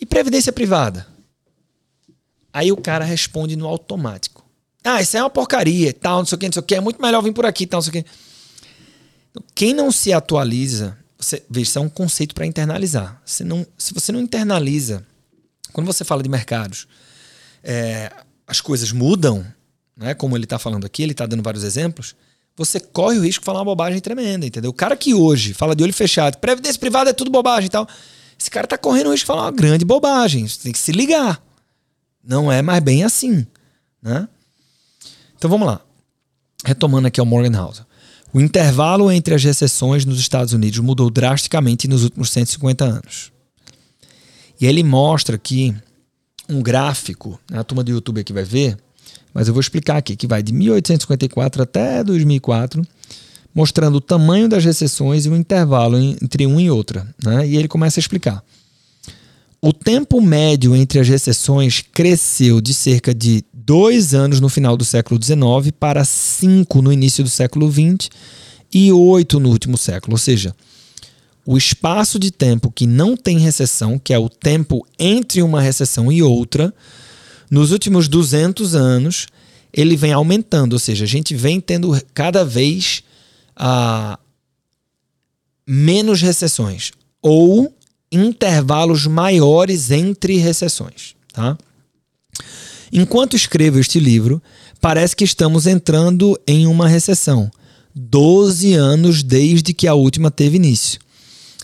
e 0.00 0.04
previdência 0.04 0.52
privada? 0.52 1.06
Aí 2.52 2.72
o 2.72 2.76
cara 2.76 3.04
responde 3.04 3.56
no 3.56 3.66
automático. 3.66 4.44
Ah, 4.82 5.00
isso 5.00 5.16
é 5.16 5.22
uma 5.22 5.30
porcaria, 5.30 5.92
tal, 5.92 6.18
não 6.18 6.26
sei 6.26 6.36
o 6.36 6.38
que, 6.38 6.46
não 6.46 6.52
sei 6.52 6.60
o 6.60 6.64
que, 6.64 6.74
é 6.74 6.80
muito 6.80 7.00
melhor 7.00 7.22
vir 7.22 7.32
por 7.32 7.46
aqui, 7.46 7.66
tal, 7.66 7.78
não 7.78 7.82
sei 7.82 8.00
o 8.00 8.04
que. 8.04 8.10
Quem 9.54 9.74
não 9.74 9.90
se 9.90 10.12
atualiza, 10.12 10.96
veja, 11.50 11.62
isso 11.62 11.78
é 11.78 11.82
um 11.82 11.88
conceito 11.88 12.34
para 12.34 12.46
internalizar. 12.46 13.20
Se, 13.24 13.42
não, 13.42 13.66
se 13.76 13.92
você 13.92 14.12
não 14.12 14.20
internaliza, 14.20 15.04
quando 15.72 15.86
você 15.86 16.04
fala 16.04 16.22
de 16.22 16.28
mercados, 16.28 16.86
é, 17.62 18.12
as 18.46 18.60
coisas 18.60 18.92
mudam, 18.92 19.44
né, 19.96 20.14
como 20.14 20.36
ele 20.36 20.44
está 20.44 20.58
falando 20.58 20.84
aqui, 20.84 21.02
ele 21.02 21.12
está 21.12 21.26
dando 21.26 21.42
vários 21.42 21.64
exemplos, 21.64 22.14
você 22.56 22.80
corre 22.80 23.18
o 23.18 23.22
risco 23.22 23.42
de 23.42 23.44
falar 23.44 23.58
uma 23.58 23.66
bobagem 23.66 24.00
tremenda, 24.00 24.46
entendeu? 24.46 24.70
O 24.70 24.74
cara 24.74 24.96
que 24.96 25.12
hoje 25.12 25.52
fala 25.52 25.76
de 25.76 25.82
olho 25.82 25.92
fechado, 25.92 26.38
previdência 26.38 26.80
privada 26.80 27.10
é 27.10 27.12
tudo 27.12 27.30
bobagem 27.30 27.66
e 27.66 27.70
tal, 27.70 27.86
esse 28.38 28.50
cara 28.50 28.66
tá 28.66 28.78
correndo 28.78 29.08
o 29.08 29.10
risco 29.10 29.24
de 29.24 29.26
falar 29.26 29.42
uma 29.42 29.52
grande 29.52 29.84
bobagem. 29.84 30.46
Você 30.46 30.62
tem 30.62 30.72
que 30.72 30.78
se 30.78 30.92
ligar. 30.92 31.42
Não 32.22 32.50
é 32.50 32.60
mais 32.62 32.82
bem 32.82 33.04
assim, 33.04 33.46
né? 34.02 34.28
Então 35.36 35.50
vamos 35.50 35.66
lá. 35.66 35.80
Retomando 36.64 37.08
aqui 37.08 37.20
ao 37.20 37.26
Morgan 37.26 37.56
House. 37.56 37.82
O 38.32 38.40
intervalo 38.40 39.10
entre 39.10 39.34
as 39.34 39.42
recessões 39.42 40.04
nos 40.04 40.18
Estados 40.18 40.52
Unidos 40.52 40.78
mudou 40.80 41.10
drasticamente 41.10 41.88
nos 41.88 42.04
últimos 42.04 42.30
150 42.30 42.84
anos. 42.84 43.32
E 44.60 44.66
ele 44.66 44.82
mostra 44.82 45.38
que 45.38 45.74
um 46.48 46.62
gráfico, 46.62 47.40
né, 47.50 47.58
a 47.58 47.64
turma 47.64 47.82
do 47.82 47.90
YouTube 47.90 48.20
aqui 48.20 48.32
vai 48.32 48.44
ver, 48.44 48.76
mas 49.32 49.48
eu 49.48 49.54
vou 49.54 49.60
explicar 49.60 49.96
aqui, 49.96 50.16
que 50.16 50.26
vai 50.26 50.42
de 50.42 50.52
1854 50.52 51.62
até 51.62 52.02
2004, 52.02 52.82
mostrando 53.54 53.96
o 53.96 54.00
tamanho 54.00 54.48
das 54.48 54.64
recessões 54.64 55.26
e 55.26 55.28
o 55.28 55.36
intervalo 55.36 55.98
entre 55.98 56.46
uma 56.46 56.60
e 56.60 56.70
outra. 56.70 57.06
Né? 57.22 57.48
E 57.48 57.56
ele 57.56 57.68
começa 57.68 57.98
a 57.98 58.02
explicar. 58.02 58.42
O 59.60 59.72
tempo 59.72 60.20
médio 60.20 60.76
entre 60.76 61.00
as 61.00 61.08
recessões 61.08 61.82
cresceu 61.92 62.60
de 62.60 62.72
cerca 62.72 63.14
de 63.14 63.42
dois 63.66 64.14
anos 64.14 64.40
no 64.40 64.48
final 64.48 64.76
do 64.76 64.84
século 64.84 65.20
XIX 65.22 65.74
para 65.78 66.04
cinco 66.04 66.80
no 66.80 66.92
início 66.92 67.24
do 67.24 67.28
século 67.28 67.70
XX 67.70 68.08
e 68.72 68.92
oito 68.92 69.40
no 69.40 69.48
último 69.48 69.76
século. 69.76 70.14
Ou 70.14 70.18
seja, 70.18 70.54
o 71.44 71.58
espaço 71.58 72.16
de 72.18 72.30
tempo 72.30 72.70
que 72.70 72.86
não 72.86 73.16
tem 73.16 73.38
recessão, 73.38 73.98
que 73.98 74.14
é 74.14 74.18
o 74.18 74.28
tempo 74.28 74.86
entre 74.96 75.42
uma 75.42 75.60
recessão 75.60 76.12
e 76.12 76.22
outra, 76.22 76.72
nos 77.50 77.72
últimos 77.72 78.06
200 78.06 78.76
anos, 78.76 79.26
ele 79.72 79.96
vem 79.96 80.12
aumentando, 80.12 80.74
ou 80.74 80.78
seja, 80.78 81.04
a 81.04 81.08
gente 81.08 81.34
vem 81.34 81.60
tendo 81.60 82.00
cada 82.14 82.44
vez 82.44 83.02
uh, 83.58 84.16
menos 85.66 86.22
recessões 86.22 86.92
ou 87.20 87.74
intervalos 88.12 89.06
maiores 89.08 89.90
entre 89.90 90.36
recessões. 90.36 91.16
Tá? 91.32 91.58
Enquanto 92.92 93.36
escrevo 93.36 93.78
este 93.78 93.98
livro, 93.98 94.42
parece 94.80 95.14
que 95.16 95.24
estamos 95.24 95.66
entrando 95.66 96.38
em 96.46 96.66
uma 96.66 96.88
recessão, 96.88 97.50
12 97.94 98.74
anos 98.74 99.22
desde 99.22 99.72
que 99.72 99.86
a 99.86 99.94
última 99.94 100.30
teve 100.30 100.56
início, 100.56 101.00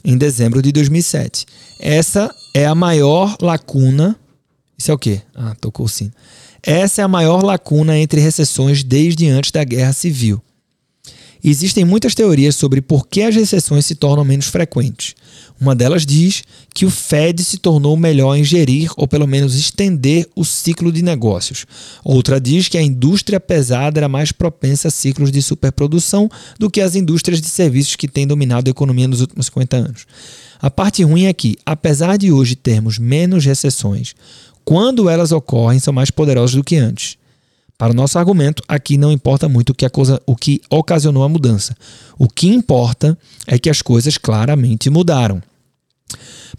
em 0.04 0.16
dezembro 0.16 0.60
de 0.62 0.72
2007. 0.72 1.46
Essa 1.78 2.34
é 2.54 2.66
a 2.66 2.74
maior 2.74 3.36
lacuna 3.40 4.18
isso 4.82 4.90
é 4.90 4.94
o 4.94 4.98
quê? 4.98 5.22
Ah, 5.32 5.54
tocou 5.60 5.86
o 5.86 5.88
sino. 5.88 6.10
Essa 6.60 7.02
é 7.02 7.04
a 7.04 7.08
maior 7.08 7.44
lacuna 7.44 7.96
entre 7.96 8.20
recessões 8.20 8.82
desde 8.82 9.28
antes 9.28 9.52
da 9.52 9.62
Guerra 9.62 9.92
Civil. 9.92 10.42
Existem 11.44 11.84
muitas 11.84 12.14
teorias 12.14 12.54
sobre 12.54 12.80
por 12.80 13.08
que 13.08 13.20
as 13.22 13.34
recessões 13.34 13.84
se 13.84 13.96
tornam 13.96 14.24
menos 14.24 14.46
frequentes. 14.46 15.14
Uma 15.60 15.74
delas 15.74 16.06
diz 16.06 16.44
que 16.72 16.84
o 16.84 16.90
Fed 16.90 17.42
se 17.42 17.58
tornou 17.58 17.96
melhor 17.96 18.36
em 18.36 18.44
gerir 18.44 18.90
ou 18.96 19.08
pelo 19.08 19.26
menos 19.26 19.56
estender 19.56 20.28
o 20.36 20.44
ciclo 20.44 20.92
de 20.92 21.02
negócios. 21.02 21.66
Outra 22.04 22.40
diz 22.40 22.68
que 22.68 22.78
a 22.78 22.82
indústria 22.82 23.40
pesada 23.40 23.98
era 23.98 24.08
mais 24.08 24.30
propensa 24.30 24.88
a 24.88 24.90
ciclos 24.90 25.32
de 25.32 25.42
superprodução 25.42 26.30
do 26.58 26.70
que 26.70 26.80
as 26.80 26.94
indústrias 26.94 27.40
de 27.40 27.48
serviços 27.48 27.96
que 27.96 28.06
têm 28.06 28.26
dominado 28.26 28.68
a 28.68 28.70
economia 28.70 29.08
nos 29.08 29.20
últimos 29.20 29.46
50 29.46 29.76
anos. 29.76 30.06
A 30.60 30.70
parte 30.70 31.02
ruim 31.02 31.24
é 31.24 31.32
que, 31.32 31.56
apesar 31.66 32.16
de 32.16 32.30
hoje 32.30 32.54
termos 32.54 32.98
menos 32.98 33.44
recessões, 33.44 34.14
quando 34.64 35.08
elas 35.08 35.32
ocorrem, 35.32 35.80
são 35.80 35.92
mais 35.92 36.10
poderosas 36.10 36.54
do 36.54 36.62
que 36.62 36.76
antes. 36.76 37.16
Para 37.82 37.90
o 37.90 37.96
nosso 37.96 38.16
argumento, 38.16 38.62
aqui 38.68 38.96
não 38.96 39.10
importa 39.10 39.48
muito 39.48 39.70
o 39.70 39.74
que, 39.74 39.88
coisa, 39.88 40.22
o 40.24 40.36
que 40.36 40.60
ocasionou 40.70 41.24
a 41.24 41.28
mudança. 41.28 41.76
O 42.16 42.28
que 42.28 42.46
importa 42.46 43.18
é 43.44 43.58
que 43.58 43.68
as 43.68 43.82
coisas 43.82 44.16
claramente 44.16 44.88
mudaram. 44.88 45.42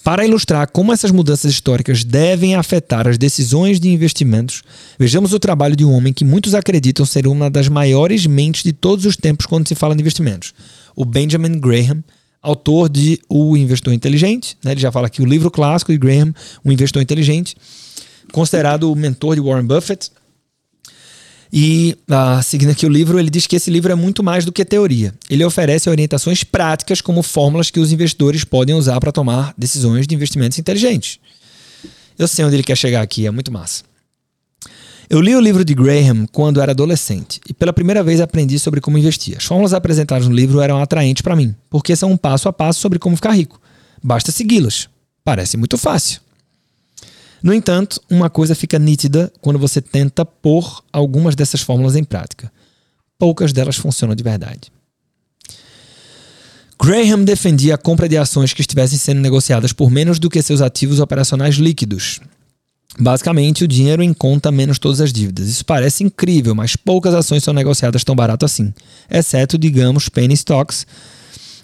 Para 0.04 0.26
ilustrar 0.26 0.70
como 0.70 0.92
essas 0.92 1.12
mudanças 1.12 1.50
históricas 1.50 2.04
devem 2.04 2.56
afetar 2.56 3.08
as 3.08 3.18
decisões 3.18 3.80
de 3.80 3.88
investimentos, 3.88 4.64
vejamos 5.00 5.32
o 5.32 5.40
trabalho 5.40 5.78
de 5.78 5.86
um 5.86 5.94
homem 5.94 6.12
que 6.12 6.26
muitos 6.26 6.54
acreditam 6.54 7.06
ser 7.06 7.26
uma 7.26 7.50
das 7.50 7.70
maiores 7.70 8.26
mentes 8.26 8.62
de 8.62 8.74
todos 8.74 9.06
os 9.06 9.16
tempos 9.16 9.46
quando 9.46 9.66
se 9.66 9.76
fala 9.76 9.96
de 9.96 10.02
investimentos, 10.02 10.54
o 10.94 11.06
Benjamin 11.06 11.58
Graham, 11.58 12.04
autor 12.42 12.90
de 12.90 13.18
O 13.30 13.56
Investor 13.56 13.94
Inteligente. 13.94 14.58
Né? 14.62 14.74
Ele 14.74 14.82
já 14.82 14.92
fala 14.92 15.08
aqui 15.08 15.22
o 15.22 15.26
livro 15.26 15.50
clássico 15.50 15.94
de 15.94 15.98
Graham, 15.98 16.36
O 16.66 16.70
Investor 16.70 17.02
Inteligente 17.02 17.56
considerado 18.34 18.92
o 18.92 18.96
mentor 18.96 19.36
de 19.36 19.42
Warren 19.42 19.66
Buffett. 19.66 20.12
E, 21.56 21.96
ah, 22.10 22.42
seguindo 22.42 22.72
aqui 22.72 22.84
o 22.84 22.90
livro, 22.90 23.20
ele 23.20 23.30
diz 23.30 23.46
que 23.46 23.56
esse 23.56 23.70
livro 23.70 23.92
é 23.92 23.96
muito 23.96 24.24
mais 24.24 24.44
do 24.44 24.52
que 24.52 24.66
teoria. 24.66 25.14
Ele 25.30 25.46
oferece 25.46 25.88
orientações 25.88 26.44
práticas 26.44 27.00
como 27.00 27.22
fórmulas 27.22 27.70
que 27.70 27.80
os 27.80 27.92
investidores 27.92 28.44
podem 28.44 28.74
usar 28.74 29.00
para 29.00 29.12
tomar 29.12 29.54
decisões 29.56 30.08
de 30.08 30.16
investimentos 30.16 30.58
inteligentes. 30.58 31.20
Eu 32.18 32.28
sei 32.28 32.44
onde 32.44 32.56
ele 32.56 32.64
quer 32.64 32.76
chegar 32.76 33.04
aqui, 33.04 33.28
é 33.28 33.32
muito 33.32 33.52
massa. 33.52 33.84
Eu 35.08 35.22
li 35.22 35.36
o 35.36 35.40
livro 35.40 35.64
de 35.64 35.76
Graham 35.76 36.26
quando 36.32 36.60
era 36.60 36.72
adolescente 36.72 37.40
e 37.48 37.54
pela 37.54 37.72
primeira 37.72 38.02
vez 38.02 38.20
aprendi 38.20 38.58
sobre 38.58 38.82
como 38.82 38.98
investir. 38.98 39.38
As 39.38 39.44
fórmulas 39.44 39.76
apresentadas 39.76 40.28
no 40.28 40.34
livro 40.34 40.60
eram 40.60 40.82
atraentes 40.82 41.22
para 41.22 41.36
mim, 41.36 41.54
porque 41.70 41.96
são 41.96 42.12
um 42.12 42.18
passo 42.18 42.50
a 42.50 42.54
passo 42.54 42.80
sobre 42.80 42.98
como 42.98 43.16
ficar 43.16 43.34
rico. 43.34 43.62
Basta 44.02 44.32
segui-las. 44.32 44.90
Parece 45.24 45.56
muito 45.56 45.78
fácil. 45.78 46.20
No 47.44 47.54
entanto, 47.54 48.02
uma 48.10 48.30
coisa 48.30 48.56
fica 48.56 48.80
nítida 48.80 49.30
quando 49.42 49.60
você 49.60 49.82
tenta 49.82 50.24
pôr 50.24 50.82
algumas 50.94 51.36
dessas 51.36 51.60
fórmulas 51.60 51.98
em 51.98 52.04
prática. 52.04 52.50
Poucas 53.20 53.52
delas 53.52 53.76
funcionam 53.76 54.16
de 54.16 54.24
verdade. 54.24 54.72
Graham 56.82 57.24
defendia 57.24 57.76
a 57.76 57.78
compra 57.78 58.08
de 58.08 58.18
ações 58.18 58.54
que 58.54 58.62
estivessem 58.62 58.98
sendo 58.98 59.20
negociadas 59.20 59.74
por 59.74 59.92
menos 59.92 60.20
do 60.20 60.30
que 60.30 60.42
seus 60.42 60.62
ativos 60.62 61.02
operacionais 61.02 61.56
líquidos. 61.56 62.22
Basicamente, 62.98 63.64
o 63.64 63.68
dinheiro 63.68 64.02
em 64.02 64.14
conta 64.14 64.52
menos 64.52 64.80
todas 64.80 65.02
as 65.02 65.12
dívidas. 65.12 65.48
Isso 65.48 65.66
parece 65.66 66.04
incrível, 66.04 66.56
mas 66.56 66.76
poucas 66.76 67.14
ações 67.14 67.44
são 67.44 67.54
negociadas 67.54 68.04
tão 68.04 68.16
barato 68.16 68.46
assim, 68.46 68.74
exceto, 69.10 69.58
digamos, 69.58 70.08
penny 70.08 70.34
stocks 70.34 70.86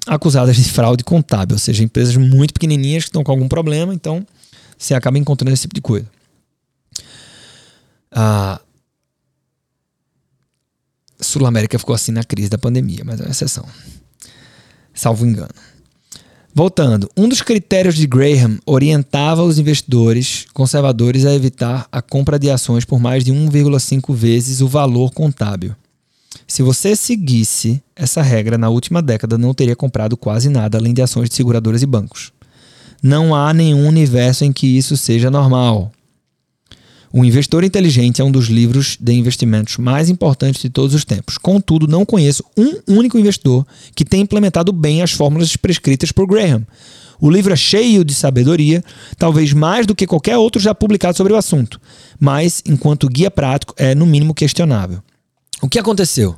acusadas 0.08 0.58
de 0.58 0.64
fraude 0.64 1.04
contábil, 1.04 1.56
ou 1.56 1.60
seja, 1.60 1.84
empresas 1.84 2.18
muito 2.18 2.54
pequenininhas 2.54 3.04
que 3.04 3.10
estão 3.10 3.24
com 3.24 3.32
algum 3.32 3.48
problema, 3.48 3.94
então 3.94 4.26
você 4.80 4.94
acaba 4.94 5.18
encontrando 5.18 5.54
esse 5.54 5.64
tipo 5.64 5.76
de 5.76 5.82
coisa. 5.82 6.08
A 8.10 8.62
Sul-América 11.20 11.78
ficou 11.78 11.94
assim 11.94 12.14
na 12.14 12.24
crise 12.24 12.50
da 12.50 12.58
pandemia, 12.58 13.04
mas 13.06 13.20
é 13.20 13.26
uma 13.26 13.32
exceção. 13.32 13.66
Salvo 14.94 15.26
engano. 15.26 15.54
Voltando, 16.56 17.10
um 17.16 17.28
dos 17.28 17.42
critérios 17.42 17.96
de 17.96 18.08
Graham 18.08 18.58
orientava 18.66 19.44
os 19.44 19.60
investidores 19.60 20.48
conservadores 20.54 21.26
a 21.26 21.36
evitar 21.36 21.88
a 21.92 22.02
compra 22.02 22.40
de 22.40 22.50
ações 22.50 22.86
por 22.86 23.00
mais 23.00 23.24
de 23.24 23.32
1,5 23.32 24.16
vezes 24.16 24.62
o 24.62 24.68
valor 24.68 25.12
contábil. 25.12 25.76
Se 26.48 26.64
você 26.64 26.96
seguisse 26.96 27.84
essa 27.96 28.22
regra 28.22 28.58
na 28.58 28.70
última 28.70 29.02
década, 29.02 29.38
não 29.38 29.54
teria 29.54 29.76
comprado 29.76 30.16
quase 30.18 30.50
nada 30.50 30.78
além 30.78 30.94
de 30.94 31.02
ações 31.02 31.30
de 31.30 31.36
seguradoras 31.36 31.84
e 31.84 31.86
bancos 31.86 32.32
não 33.02 33.36
há 33.36 33.54
nenhum 33.54 33.88
universo 33.88 34.44
em 34.44 34.52
que 34.52 34.68
isso 34.68 34.96
seja 34.98 35.30
normal. 35.30 35.92
O 37.12 37.26
Investor 37.26 37.64
Inteligente 37.64 38.22
é 38.22 38.24
um 38.24 38.32
dos 38.32 38.48
livros 38.48 38.96
de 39.00 39.14
investimentos 39.14 39.78
mais 39.78 40.10
importantes 40.10 40.62
de 40.62 40.70
todos 40.70 40.94
os 40.94 41.04
tempos. 41.04 41.40
Contudo, 41.40 41.88
não 41.88 42.06
conheço 42.06 42.44
um 42.56 42.76
único 42.88 43.18
investidor 43.18 43.66
que 43.96 44.06
tenha 44.06 44.22
implementado 44.22 44.72
bem 44.72 45.02
as 45.02 45.12
fórmulas 45.12 45.56
prescritas 45.56 46.12
por 46.12 46.28
Graham. 46.28 46.66
O 47.20 47.30
livro 47.30 47.52
é 47.52 47.56
cheio 47.56 48.06
de 48.06 48.14
sabedoria, 48.14 48.84
talvez 49.18 49.54
mais 49.54 49.88
do 49.88 49.96
que 49.96 50.08
qualquer 50.08 50.38
outro 50.38 50.62
já 50.62 50.74
publicado 50.74 51.18
sobre 51.18 51.34
o 51.34 51.36
assunto, 51.36 51.82
mas, 52.20 52.62
enquanto 52.66 53.10
guia 53.10 53.30
prático, 53.30 53.74
é 53.76 53.94
no 53.94 54.06
mínimo 54.06 54.34
questionável. 54.34 55.02
O 55.62 55.68
que 55.68 55.80
aconteceu? 55.80 56.38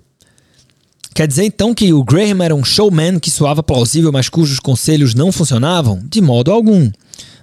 Quer 1.13 1.27
dizer 1.27 1.43
então 1.43 1.73
que 1.73 1.91
o 1.93 2.03
Graham 2.03 2.43
era 2.43 2.55
um 2.55 2.63
showman 2.63 3.19
que 3.19 3.29
soava 3.29 3.61
plausível, 3.61 4.11
mas 4.11 4.29
cujos 4.29 4.59
conselhos 4.59 5.13
não 5.13 5.31
funcionavam? 5.31 6.01
De 6.09 6.21
modo 6.21 6.51
algum. 6.51 6.89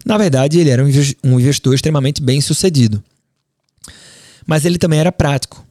Na 0.06 0.16
verdade, 0.16 0.58
ele 0.58 0.70
era 0.70 0.82
um 0.82 1.38
investidor 1.38 1.74
extremamente 1.74 2.22
bem 2.22 2.40
sucedido. 2.40 3.02
Mas 4.46 4.64
ele 4.64 4.78
também 4.78 4.98
era 4.98 5.12
prático. 5.12 5.64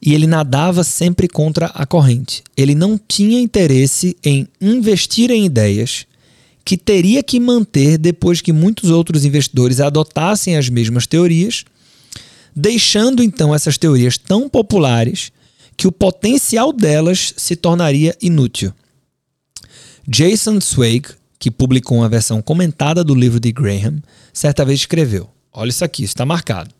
E 0.00 0.14
ele 0.14 0.26
nadava 0.26 0.84
sempre 0.84 1.26
contra 1.26 1.66
a 1.66 1.84
corrente. 1.84 2.42
Ele 2.56 2.74
não 2.74 2.98
tinha 2.98 3.40
interesse 3.40 4.16
em 4.24 4.46
investir 4.60 5.30
em 5.30 5.44
ideias 5.44 6.06
que 6.64 6.76
teria 6.76 7.22
que 7.22 7.40
manter 7.40 7.98
depois 7.98 8.40
que 8.40 8.52
muitos 8.52 8.90
outros 8.90 9.24
investidores 9.24 9.80
adotassem 9.80 10.56
as 10.56 10.68
mesmas 10.68 11.06
teorias, 11.06 11.64
deixando 12.54 13.22
então 13.22 13.52
essas 13.52 13.76
teorias 13.76 14.16
tão 14.16 14.48
populares 14.48 15.32
que 15.76 15.86
o 15.86 15.92
potencial 15.92 16.72
delas 16.72 17.34
se 17.36 17.56
tornaria 17.56 18.16
inútil. 18.20 18.72
Jason 20.06 20.60
Zweig, 20.60 21.08
que 21.38 21.50
publicou 21.50 21.98
uma 21.98 22.08
versão 22.08 22.42
comentada 22.42 23.02
do 23.04 23.14
livro 23.14 23.40
de 23.40 23.52
Graham, 23.52 24.02
certa 24.32 24.64
vez 24.64 24.80
escreveu: 24.80 25.28
Olha 25.52 25.70
isso 25.70 25.84
aqui, 25.84 26.04
está 26.04 26.26
marcado. 26.26 26.74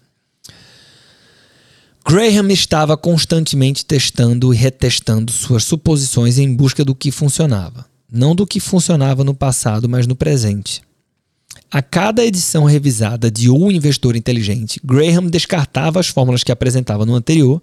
Graham 2.04 2.50
estava 2.50 2.96
constantemente 2.96 3.84
testando 3.84 4.52
e 4.52 4.56
retestando 4.56 5.30
suas 5.30 5.64
suposições 5.64 6.36
em 6.38 6.52
busca 6.52 6.84
do 6.84 6.94
que 6.94 7.12
funcionava 7.12 7.92
não 8.12 8.34
do 8.34 8.46
que 8.46 8.60
funcionava 8.60 9.24
no 9.24 9.34
passado, 9.34 9.88
mas 9.88 10.06
no 10.06 10.14
presente. 10.14 10.82
A 11.70 11.80
cada 11.80 12.22
edição 12.22 12.64
revisada 12.64 13.30
de 13.30 13.48
O 13.48 13.70
Investor 13.70 14.14
Inteligente, 14.14 14.78
Graham 14.84 15.28
descartava 15.28 15.98
as 15.98 16.08
fórmulas 16.08 16.44
que 16.44 16.52
apresentava 16.52 17.06
no 17.06 17.14
anterior 17.14 17.62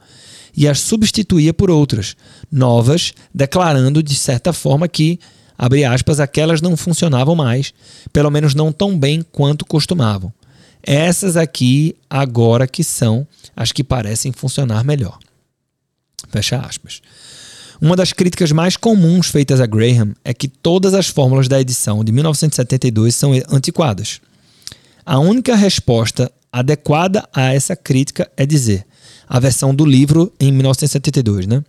e 0.55 0.67
as 0.67 0.79
substituía 0.79 1.53
por 1.53 1.69
outras, 1.69 2.15
novas, 2.51 3.13
declarando 3.33 4.03
de 4.03 4.15
certa 4.15 4.53
forma 4.53 4.87
que, 4.87 5.19
abre 5.57 5.85
aspas, 5.85 6.19
aquelas 6.19 6.61
não 6.61 6.75
funcionavam 6.75 7.35
mais, 7.35 7.73
pelo 8.11 8.29
menos 8.29 8.53
não 8.53 8.71
tão 8.71 8.97
bem 8.97 9.23
quanto 9.31 9.65
costumavam. 9.65 10.33
Essas 10.81 11.35
aqui, 11.35 11.95
agora 12.09 12.67
que 12.67 12.83
são 12.83 13.27
as 13.55 13.71
que 13.71 13.83
parecem 13.83 14.31
funcionar 14.31 14.83
melhor. 14.83 15.19
Fecha 16.29 16.57
aspas. 16.57 17.01
Uma 17.81 17.95
das 17.95 18.11
críticas 18.11 18.51
mais 18.51 18.75
comuns 18.75 19.27
feitas 19.27 19.61
a 19.61 19.65
Graham 19.65 20.13
é 20.23 20.33
que 20.33 20.47
todas 20.47 20.93
as 20.93 21.07
fórmulas 21.07 21.47
da 21.47 21.61
edição 21.61 22.03
de 22.03 22.11
1972 22.11 23.15
são 23.15 23.31
antiquadas. 23.49 24.19
A 25.05 25.17
única 25.19 25.55
resposta 25.55 26.31
adequada 26.51 27.27
a 27.33 27.53
essa 27.53 27.75
crítica 27.75 28.29
é 28.35 28.45
dizer 28.45 28.85
a 29.29 29.39
versão 29.39 29.75
do 29.75 29.85
livro 29.85 30.33
em 30.39 30.51
1972, 30.51 31.45
né? 31.45 31.63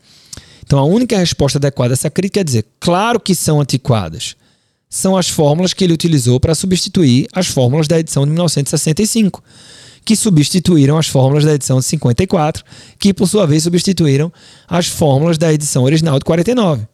Então 0.64 0.78
a 0.78 0.84
única 0.84 1.18
resposta 1.18 1.58
adequada 1.58 1.92
a 1.92 1.94
essa 1.94 2.08
crítica 2.08 2.40
é 2.40 2.44
dizer, 2.44 2.64
claro 2.80 3.20
que 3.20 3.34
são 3.34 3.60
antiquadas. 3.60 4.34
São 4.88 5.16
as 5.16 5.28
fórmulas 5.28 5.74
que 5.74 5.84
ele 5.84 5.92
utilizou 5.92 6.40
para 6.40 6.54
substituir 6.54 7.28
as 7.32 7.46
fórmulas 7.46 7.86
da 7.86 7.98
edição 7.98 8.24
de 8.24 8.30
1965 8.30 9.42
que 10.04 10.16
substituíram 10.16 10.98
as 10.98 11.06
fórmulas 11.06 11.44
da 11.44 11.54
edição 11.54 11.78
de 11.78 11.84
54, 11.84 12.64
que 12.98 13.14
por 13.14 13.28
sua 13.28 13.46
vez 13.46 13.62
substituíram 13.62 14.32
as 14.66 14.86
fórmulas 14.86 15.38
da 15.38 15.52
edição 15.52 15.84
original 15.84 16.18
de 16.18 16.24
49, 16.24 16.84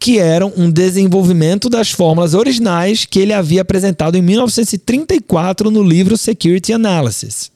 que 0.00 0.18
eram 0.18 0.52
um 0.56 0.70
desenvolvimento 0.70 1.68
das 1.68 1.92
fórmulas 1.92 2.34
originais 2.34 3.04
que 3.04 3.20
ele 3.20 3.32
havia 3.32 3.62
apresentado 3.62 4.16
em 4.16 4.22
1934 4.22 5.70
no 5.70 5.82
livro 5.82 6.16
Security 6.16 6.72
Analysis. 6.72 7.51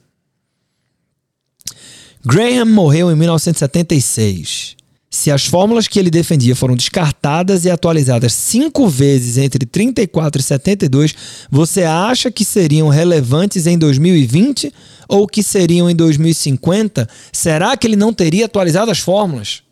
Graham 2.29 2.65
morreu 2.65 3.09
em 3.13 3.15
1976. 3.15 4.75
Se 5.09 5.31
as 5.31 5.47
fórmulas 5.47 5.87
que 5.87 5.97
ele 5.97 6.11
defendia 6.11 6.57
foram 6.57 6.75
descartadas 6.75 7.65
e 7.65 7.71
atualizadas 7.71 8.33
cinco 8.33 8.89
vezes 8.89 9.39
entre 9.39 9.65
34 9.65 10.41
e 10.41 10.43
72, 10.43 11.15
você 11.49 11.85
acha 11.85 12.29
que 12.29 12.45
seriam 12.45 12.89
relevantes 12.89 13.69
em 13.69 13.79
2020 13.79 14.75
ou 15.09 15.29
que 15.29 15.41
seriam 15.41 15.89
em 15.89 15.95
2050? 15.95 17.09
Será 17.33 17.77
que 17.77 17.87
ele 17.87 17.95
não 17.95 18.13
teria 18.13 18.47
atualizado 18.47 18.91
as 18.91 18.99
fórmulas? 18.99 19.63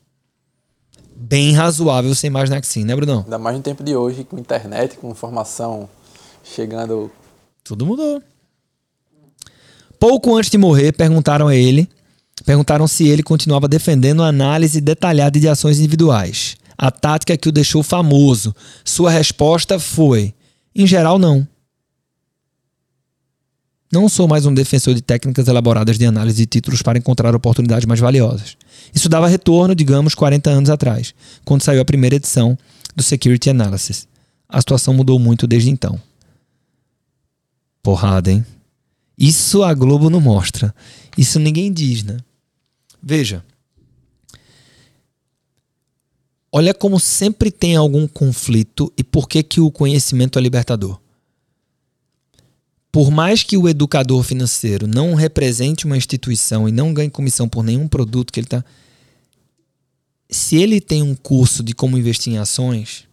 Bem 1.16 1.54
razoável 1.54 2.14
você 2.14 2.28
imaginar 2.28 2.60
que 2.60 2.68
sim, 2.68 2.84
né, 2.84 2.94
Brunão? 2.94 3.22
Ainda 3.24 3.38
mais 3.38 3.56
no 3.56 3.62
tempo 3.64 3.82
de 3.82 3.96
hoje, 3.96 4.22
com 4.22 4.38
internet, 4.38 4.96
com 4.96 5.10
informação 5.10 5.88
chegando. 6.44 7.10
Tudo 7.64 7.84
mudou. 7.84 8.22
Pouco 9.98 10.36
antes 10.36 10.50
de 10.50 10.58
morrer, 10.58 10.92
perguntaram 10.92 11.48
a 11.48 11.56
ele 11.56 11.88
Perguntaram 12.44 12.86
se 12.86 13.08
ele 13.08 13.22
continuava 13.22 13.66
defendendo 13.66 14.22
a 14.22 14.28
análise 14.28 14.80
detalhada 14.80 15.38
de 15.40 15.48
ações 15.48 15.78
individuais, 15.78 16.56
a 16.76 16.90
tática 16.90 17.36
que 17.36 17.48
o 17.48 17.52
deixou 17.52 17.82
famoso. 17.82 18.54
Sua 18.84 19.10
resposta 19.10 19.78
foi: 19.78 20.34
em 20.74 20.86
geral, 20.86 21.18
não. 21.18 21.46
Não 23.90 24.08
sou 24.08 24.26
mais 24.26 24.44
um 24.44 24.52
defensor 24.52 24.92
de 24.92 25.00
técnicas 25.00 25.46
elaboradas 25.46 25.96
de 25.96 26.04
análise 26.04 26.36
de 26.36 26.46
títulos 26.46 26.82
para 26.82 26.98
encontrar 26.98 27.34
oportunidades 27.34 27.86
mais 27.86 28.00
valiosas. 28.00 28.56
Isso 28.92 29.08
dava 29.08 29.28
retorno, 29.28 29.74
digamos, 29.74 30.16
40 30.16 30.50
anos 30.50 30.68
atrás, 30.68 31.14
quando 31.44 31.62
saiu 31.62 31.80
a 31.80 31.84
primeira 31.84 32.16
edição 32.16 32.58
do 32.96 33.04
Security 33.04 33.50
Analysis. 33.50 34.08
A 34.48 34.60
situação 34.60 34.92
mudou 34.92 35.18
muito 35.18 35.46
desde 35.46 35.70
então. 35.70 36.00
Porrada, 37.82 38.32
hein? 38.32 38.44
Isso 39.16 39.62
a 39.62 39.72
Globo 39.72 40.10
não 40.10 40.20
mostra. 40.20 40.74
Isso 41.16 41.38
ninguém 41.38 41.72
diz, 41.72 42.02
né? 42.02 42.16
Veja. 43.06 43.44
Olha 46.50 46.72
como 46.72 46.98
sempre 46.98 47.50
tem 47.50 47.76
algum 47.76 48.08
conflito 48.08 48.90
e 48.96 49.04
por 49.04 49.28
que, 49.28 49.42
que 49.42 49.60
o 49.60 49.70
conhecimento 49.70 50.38
é 50.38 50.42
libertador. 50.42 50.98
Por 52.90 53.10
mais 53.10 53.42
que 53.42 53.58
o 53.58 53.68
educador 53.68 54.22
financeiro 54.22 54.86
não 54.86 55.14
represente 55.14 55.84
uma 55.84 55.98
instituição 55.98 56.66
e 56.66 56.72
não 56.72 56.94
ganhe 56.94 57.10
comissão 57.10 57.46
por 57.46 57.62
nenhum 57.62 57.86
produto 57.86 58.32
que 58.32 58.40
ele 58.40 58.46
está. 58.46 58.64
Se 60.30 60.56
ele 60.56 60.80
tem 60.80 61.02
um 61.02 61.14
curso 61.14 61.62
de 61.62 61.74
como 61.74 61.98
investir 61.98 62.32
em 62.32 62.38
ações, 62.38 63.06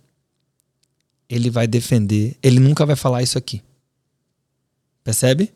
ele 1.28 1.50
vai 1.50 1.68
defender, 1.68 2.38
ele 2.42 2.60
nunca 2.60 2.86
vai 2.86 2.96
falar 2.96 3.24
isso 3.24 3.38
aqui. 3.38 3.62
Percebe? 5.04 5.52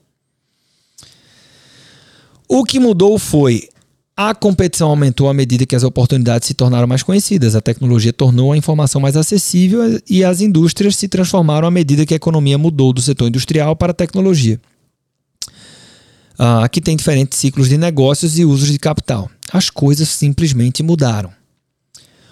O 2.47 2.63
que 2.65 2.79
mudou 2.79 3.17
foi 3.17 3.69
a 4.17 4.33
competição 4.33 4.89
aumentou 4.89 5.27
à 5.27 5.33
medida 5.33 5.65
que 5.65 5.75
as 5.75 5.83
oportunidades 5.83 6.47
se 6.47 6.53
tornaram 6.53 6.87
mais 6.87 7.03
conhecidas. 7.03 7.53
A 7.53 7.61
tecnologia 7.61 8.13
tornou 8.13 8.53
a 8.53 8.57
informação 8.57 9.01
mais 9.01 9.17
acessível 9.17 9.99
e 10.09 10.23
as 10.23 10.39
indústrias 10.39 10.95
se 10.95 11.09
transformaram 11.09 11.67
à 11.67 11.71
medida 11.71 12.05
que 12.05 12.13
a 12.13 12.17
economia 12.17 12.57
mudou 12.57 12.93
do 12.93 13.01
setor 13.01 13.27
industrial 13.27 13.75
para 13.75 13.91
a 13.91 13.95
tecnologia. 13.95 14.59
Ah, 16.39 16.63
aqui 16.63 16.79
tem 16.79 16.95
diferentes 16.95 17.37
ciclos 17.37 17.67
de 17.67 17.77
negócios 17.77 18.39
e 18.39 18.45
usos 18.45 18.71
de 18.71 18.79
capital. 18.79 19.29
As 19.51 19.69
coisas 19.69 20.07
simplesmente 20.07 20.81
mudaram. 20.81 21.31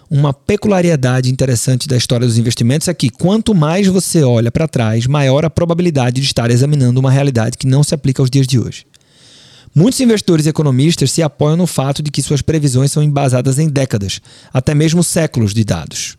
Uma 0.10 0.34
peculiaridade 0.34 1.32
interessante 1.32 1.88
da 1.88 1.98
história 1.98 2.28
dos 2.28 2.38
investimentos 2.38 2.88
é 2.88 2.94
que 2.94 3.10
quanto 3.10 3.56
mais 3.56 3.88
você 3.88 4.24
olha 4.24 4.52
para 4.52 4.68
trás, 4.68 5.08
maior 5.08 5.44
a 5.44 5.50
probabilidade 5.50 6.22
de 6.22 6.28
estar 6.28 6.52
examinando 6.52 7.00
uma 7.00 7.12
realidade 7.12 7.58
que 7.58 7.68
não 7.68 7.84
se 7.84 7.96
aplica 7.96 8.22
aos 8.22 8.30
dias 8.30 8.46
de 8.48 8.60
hoje. 8.60 8.86
Muitos 9.76 10.00
investidores 10.00 10.46
e 10.46 10.50
economistas 10.50 11.12
se 11.12 11.24
apoiam 11.24 11.58
no 11.58 11.66
fato 11.66 12.04
de 12.04 12.12
que 12.12 12.22
suas 12.22 12.42
previsões 12.42 12.92
são 12.92 13.02
embasadas 13.02 13.58
em 13.58 13.68
décadas, 13.68 14.22
até 14.54 14.76
mesmo 14.76 15.04
séculos 15.04 15.54
de 15.54 15.64
dados. 15.64 16.16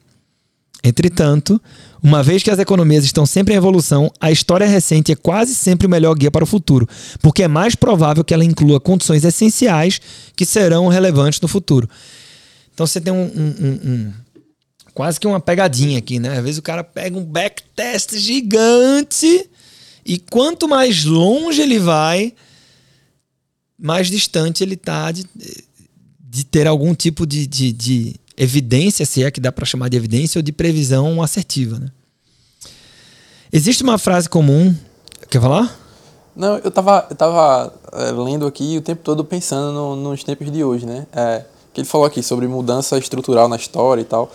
Entretanto, 0.83 1.59
uma 2.03 2.23
vez 2.23 2.43
que 2.43 2.51
as 2.51 2.59
economias 2.59 3.05
estão 3.05 3.25
sempre 3.25 3.55
em 3.55 3.57
evolução, 3.57 4.13
a 4.21 4.31
história 4.31 4.67
recente 4.67 5.11
é 5.11 5.17
quase 5.17 5.55
sempre 5.55 5.87
o 5.87 5.91
melhor 5.91 6.15
guia 6.15 6.31
para 6.31 6.45
o 6.45 6.47
futuro, 6.47 6.87
porque 7.23 7.45
é 7.45 7.49
mais 7.49 7.75
provável 7.75 8.23
que 8.23 8.35
ela 8.35 8.45
inclua 8.45 8.79
condições 8.79 9.25
essenciais 9.25 9.99
que 10.37 10.45
serão 10.45 10.89
relevantes 10.89 11.41
no 11.41 11.49
futuro. 11.49 11.89
Então 12.75 12.87
você 12.87 13.01
tem 13.01 13.13
um, 13.13 13.25
um, 13.25 13.55
um, 13.61 13.91
um 13.91 14.13
quase 14.93 15.19
que 15.19 15.27
uma 15.27 15.41
pegadinha 15.41 15.99
aqui, 15.99 16.19
né? 16.19 16.37
Às 16.37 16.45
vezes 16.45 16.59
o 16.59 16.63
cara 16.63 16.85
pega 16.85 17.17
um 17.17 17.25
backtest 17.25 18.19
gigante 18.19 19.49
e 20.05 20.19
quanto 20.19 20.69
mais 20.69 21.05
longe 21.05 21.63
ele 21.63 21.79
vai, 21.79 22.35
mais 23.85 24.07
distante 24.07 24.65
ele 24.65 24.77
está 24.77 25.13
de, 25.13 25.27
de 26.19 26.43
ter 26.43 26.67
algum 26.67 26.95
tipo 26.95 27.27
de, 27.27 27.47
de, 27.47 27.71
de, 27.71 28.17
evidência, 28.35 29.05
se 29.05 29.23
é 29.23 29.31
que 29.31 29.39
dá 29.39 29.53
para 29.53 29.67
chamar 29.67 29.91
de 29.91 29.97
evidência, 29.99 30.39
ou 30.39 30.43
de 30.43 30.53
previsão 30.53 31.23
assertiva. 31.23 31.79
Né? 31.79 31.89
Existe 33.53 33.83
uma 33.83 33.99
frase 33.99 34.27
comum. 34.27 34.75
Quer 35.29 35.39
falar? 35.39 35.79
Não, 36.35 36.57
eu 36.57 36.71
tava, 36.71 37.07
eu 37.11 37.15
tava 37.15 37.75
é, 37.93 38.11
lendo 38.11 38.47
aqui 38.47 38.79
o 38.79 38.81
tempo 38.81 39.03
todo 39.05 39.23
pensando 39.23 39.71
no, 39.75 39.97
nos 39.97 40.25
tempos 40.25 40.51
de 40.51 40.65
hoje, 40.65 40.87
né? 40.87 41.07
É, 41.13 41.45
que 41.75 41.83
ele 41.83 41.87
falou 41.87 42.07
aqui 42.07 42.23
sobre 42.23 42.49
mudança 42.49 42.97
estrutural 42.97 43.49
na 43.49 43.57
história 43.57 44.01
e 44.01 44.05
tal. 44.05 44.33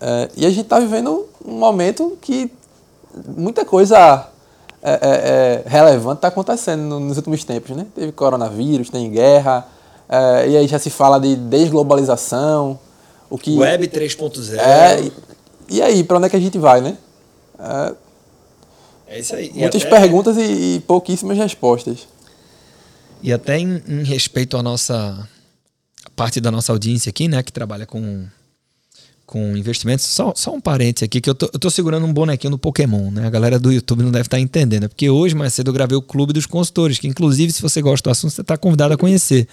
É, 0.00 0.30
e 0.34 0.46
a 0.46 0.50
gente 0.50 0.66
tá 0.66 0.80
vivendo 0.80 1.26
um 1.44 1.58
momento 1.58 2.16
que 2.22 2.50
muita 3.36 3.66
coisa 3.66 4.28
é, 4.82 4.92
é, 4.92 5.62
é 5.64 5.68
relevante 5.68 6.18
está 6.18 6.28
acontecendo 6.28 7.00
nos 7.00 7.16
últimos 7.16 7.44
tempos, 7.44 7.76
né? 7.76 7.86
Teve 7.94 8.12
coronavírus, 8.12 8.90
tem 8.90 9.10
guerra, 9.10 9.66
é, 10.08 10.48
e 10.48 10.56
aí 10.56 10.66
já 10.66 10.78
se 10.78 10.90
fala 10.90 11.18
de 11.18 11.36
desglobalização, 11.36 12.78
o 13.28 13.36
que 13.36 13.56
Web 13.58 13.88
3.0. 13.88 14.58
É, 14.58 15.00
e, 15.00 15.12
e 15.68 15.82
aí, 15.82 16.02
para 16.02 16.16
onde 16.16 16.26
é 16.26 16.30
que 16.30 16.36
a 16.36 16.40
gente 16.40 16.58
vai, 16.58 16.80
né? 16.80 16.96
É, 17.58 17.94
é 19.08 19.20
isso 19.20 19.34
aí. 19.34 19.52
Muitas 19.54 19.82
até, 19.82 20.00
perguntas 20.00 20.36
e, 20.36 20.76
e, 20.76 20.80
pouquíssimas 20.86 21.36
respostas. 21.36 22.06
E 23.22 23.32
até 23.32 23.58
em, 23.58 23.82
em 23.86 24.02
respeito 24.04 24.56
à 24.56 24.62
nossa 24.62 25.28
parte 26.14 26.40
da 26.40 26.50
nossa 26.50 26.72
audiência 26.72 27.10
aqui, 27.10 27.28
né, 27.28 27.42
que 27.42 27.52
trabalha 27.52 27.86
com 27.86 28.26
com 29.28 29.54
investimentos. 29.54 30.06
Só, 30.06 30.32
só 30.34 30.54
um 30.54 30.60
parênteses 30.60 31.04
aqui, 31.04 31.20
que 31.20 31.28
eu 31.28 31.34
tô, 31.34 31.50
eu 31.52 31.58
tô 31.58 31.68
segurando 31.68 32.06
um 32.06 32.12
bonequinho 32.12 32.52
do 32.52 32.58
Pokémon, 32.58 33.10
né? 33.10 33.26
A 33.26 33.30
galera 33.30 33.58
do 33.58 33.70
YouTube 33.70 34.02
não 34.02 34.10
deve 34.10 34.22
estar 34.22 34.38
tá 34.38 34.40
entendendo. 34.40 34.84
É 34.84 34.88
porque 34.88 35.10
hoje, 35.10 35.34
mais 35.34 35.52
cedo, 35.52 35.68
eu 35.68 35.74
gravei 35.74 35.96
o 35.96 36.00
Clube 36.00 36.32
dos 36.32 36.46
Consultores, 36.46 36.98
que 36.98 37.06
inclusive, 37.06 37.52
se 37.52 37.60
você 37.60 37.82
gosta 37.82 38.08
do 38.08 38.10
assunto, 38.10 38.30
você 38.30 38.40
está 38.40 38.56
convidado 38.56 38.94
a 38.94 38.96
conhecer. 38.96 39.46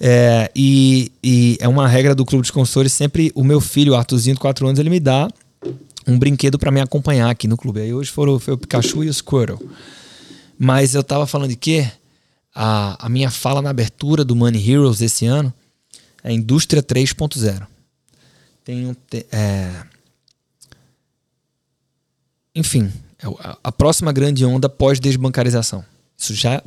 É, 0.00 0.50
e, 0.56 1.12
e, 1.22 1.56
é 1.60 1.68
uma 1.68 1.86
regra 1.86 2.16
do 2.16 2.24
Clube 2.24 2.42
dos 2.42 2.50
Consultores, 2.50 2.92
sempre 2.92 3.30
o 3.32 3.44
meu 3.44 3.60
filho, 3.60 3.92
o 3.92 3.96
Arthurzinho 3.96 4.34
de 4.34 4.40
4 4.40 4.66
anos, 4.66 4.80
ele 4.80 4.90
me 4.90 4.98
dá 4.98 5.28
um 6.04 6.18
brinquedo 6.18 6.58
para 6.58 6.72
me 6.72 6.80
acompanhar 6.80 7.30
aqui 7.30 7.46
no 7.46 7.56
clube. 7.56 7.80
Aí 7.80 7.94
hoje 7.94 8.10
foram, 8.10 8.40
foi 8.40 8.54
o 8.54 8.58
Pikachu 8.58 9.04
e 9.04 9.08
o 9.08 9.14
Squirtle. 9.14 9.70
Mas 10.58 10.96
eu 10.96 11.04
tava 11.04 11.28
falando 11.28 11.50
de 11.50 11.56
quê? 11.56 11.88
A, 12.52 13.06
a 13.06 13.08
minha 13.08 13.30
fala 13.30 13.62
na 13.62 13.70
abertura 13.70 14.24
do 14.24 14.34
Money 14.34 14.68
Heroes 14.68 15.00
esse 15.00 15.26
ano 15.26 15.54
é 16.24 16.32
Indústria 16.32 16.82
3.0 16.82 17.69
tem 18.64 18.86
um. 18.86 18.94
É... 19.32 19.82
Enfim, 22.54 22.92
é 23.18 23.26
a 23.62 23.70
próxima 23.70 24.12
grande 24.12 24.44
onda 24.44 24.68
pós-desbancarização. 24.68 25.84
Isso 26.16 26.34
já, 26.34 26.62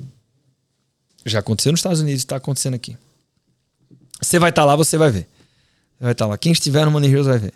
já 1.26 1.40
aconteceu 1.40 1.72
nos 1.72 1.80
Estados 1.80 2.00
Unidos, 2.00 2.22
está 2.22 2.38
acontecendo 2.38 2.74
aqui. 2.74 2.98
Você 4.22 4.40
vai 4.40 4.50
estar 4.50 4.62
tá 4.62 4.66
lá, 4.66 4.76
você 4.76 4.98
vai 4.98 5.12
ver. 5.12 5.28
Você 5.98 6.04
vai 6.04 6.12
estar 6.14 6.26
tá 6.26 6.30
lá. 6.30 6.38
Quem 6.38 6.52
estiver 6.52 6.86
no 6.86 6.92
Money 6.92 7.12
Heroes 7.12 7.28
vai 7.28 7.38
ver. 7.38 7.54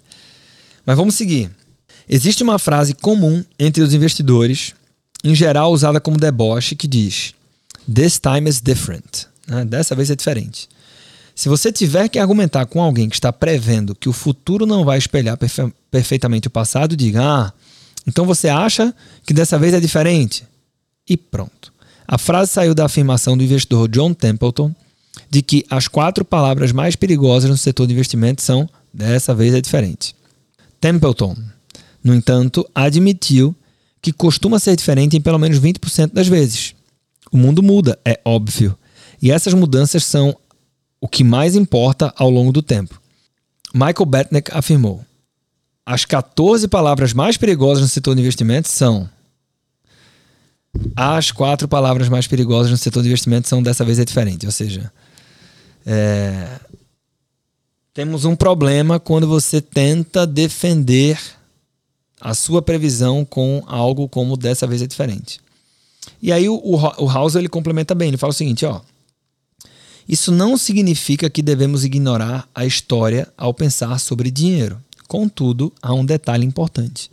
Mas 0.85 0.95
vamos 0.97 1.15
seguir. 1.15 1.49
Existe 2.07 2.43
uma 2.43 2.59
frase 2.59 2.93
comum 2.93 3.43
entre 3.59 3.83
os 3.83 3.93
investidores, 3.93 4.73
em 5.23 5.35
geral 5.35 5.71
usada 5.71 5.99
como 5.99 6.17
deboche, 6.17 6.75
que 6.75 6.87
diz: 6.87 7.33
This 7.93 8.19
time 8.19 8.49
is 8.49 8.61
different. 8.61 9.27
Né? 9.47 9.65
Dessa 9.65 9.95
vez 9.95 10.09
é 10.09 10.15
diferente. 10.15 10.69
Se 11.37 11.49
você 11.49 11.71
tiver 11.71 12.09
que 12.09 12.17
argumentar 12.17 12.65
com 12.65 12.81
alguém 12.81 13.07
que 13.07 13.15
está 13.15 13.31
prevendo 13.31 13.93
que 13.93 14.09
o 14.09 14.11
futuro 14.11 14.65
não 14.65 14.83
vai 14.83 14.97
espelhar 14.97 15.37
perfe 15.37 15.71
perfeitamente 15.91 16.47
o 16.47 16.49
passado, 16.49 16.97
diga: 16.97 17.21
Ah, 17.21 17.53
então 18.07 18.25
você 18.25 18.49
acha 18.49 18.91
que 19.23 19.35
dessa 19.35 19.59
vez 19.59 19.71
é 19.75 19.79
diferente? 19.79 20.47
E 21.07 21.15
pronto. 21.15 21.71
A 22.07 22.17
frase 22.17 22.51
saiu 22.51 22.73
da 22.73 22.85
afirmação 22.85 23.37
do 23.37 23.43
investidor 23.43 23.87
John 23.87 24.15
Templeton 24.15 24.73
de 25.29 25.43
que 25.43 25.63
as 25.69 25.87
quatro 25.87 26.25
palavras 26.25 26.71
mais 26.71 26.95
perigosas 26.95 27.51
no 27.51 27.57
setor 27.57 27.85
de 27.85 27.93
investimento 27.93 28.41
são 28.41 28.67
dessa 28.91 29.35
vez 29.35 29.53
é 29.53 29.61
diferente. 29.61 30.15
Templeton, 30.81 31.37
no 32.03 32.15
entanto, 32.15 32.67
admitiu 32.73 33.55
que 34.01 34.11
costuma 34.11 34.57
ser 34.57 34.75
diferente 34.75 35.15
em 35.15 35.21
pelo 35.21 35.37
menos 35.37 35.59
20% 35.59 36.13
das 36.13 36.27
vezes. 36.27 36.73
O 37.31 37.37
mundo 37.37 37.61
muda, 37.61 37.99
é 38.03 38.19
óbvio, 38.25 38.75
e 39.21 39.31
essas 39.31 39.53
mudanças 39.53 40.03
são 40.03 40.35
o 40.99 41.07
que 41.07 41.23
mais 41.23 41.55
importa 41.55 42.13
ao 42.17 42.29
longo 42.29 42.51
do 42.51 42.61
tempo. 42.61 42.99
Michael 43.73 44.05
Betnick 44.05 44.51
afirmou: 44.53 45.05
as 45.85 46.05
14 46.05 46.67
palavras 46.67 47.13
mais 47.13 47.37
perigosas 47.37 47.81
no 47.81 47.87
setor 47.87 48.15
de 48.15 48.21
investimentos 48.21 48.71
são. 48.71 49.09
As 50.95 51.31
quatro 51.31 51.67
palavras 51.67 52.07
mais 52.09 52.27
perigosas 52.27 52.71
no 52.71 52.77
setor 52.77 53.01
de 53.01 53.09
investimentos 53.09 53.49
são 53.49 53.63
dessa 53.63 53.83
vez 53.83 53.97
é 53.99 54.05
diferente. 54.05 54.45
Ou 54.45 54.51
seja, 54.51 54.91
é... 55.85 56.59
temos 57.93 58.25
um 58.25 58.35
problema 58.35 58.99
quando 58.99 59.27
você 59.27 59.61
tenta 59.61 60.27
defender 60.27 61.19
a 62.19 62.33
sua 62.33 62.61
previsão 62.61 63.23
com 63.23 63.63
algo 63.65 64.09
como 64.09 64.35
dessa 64.35 64.67
vez 64.67 64.81
é 64.81 64.87
diferente. 64.87 65.39
E 66.21 66.31
aí 66.31 66.49
o, 66.49 66.55
o, 66.55 66.75
o 67.03 67.07
House 67.07 67.35
ele 67.35 67.49
complementa 67.49 67.95
bem. 67.95 68.09
Ele 68.09 68.17
fala 68.17 68.31
o 68.31 68.35
seguinte: 68.35 68.65
ó. 68.65 68.81
Isso 70.07 70.31
não 70.31 70.57
significa 70.57 71.29
que 71.29 71.41
devemos 71.41 71.83
ignorar 71.83 72.47
a 72.55 72.65
história 72.65 73.27
ao 73.37 73.53
pensar 73.53 73.99
sobre 73.99 74.31
dinheiro. 74.31 74.81
Contudo, 75.07 75.73
há 75.81 75.93
um 75.93 76.05
detalhe 76.05 76.45
importante. 76.45 77.09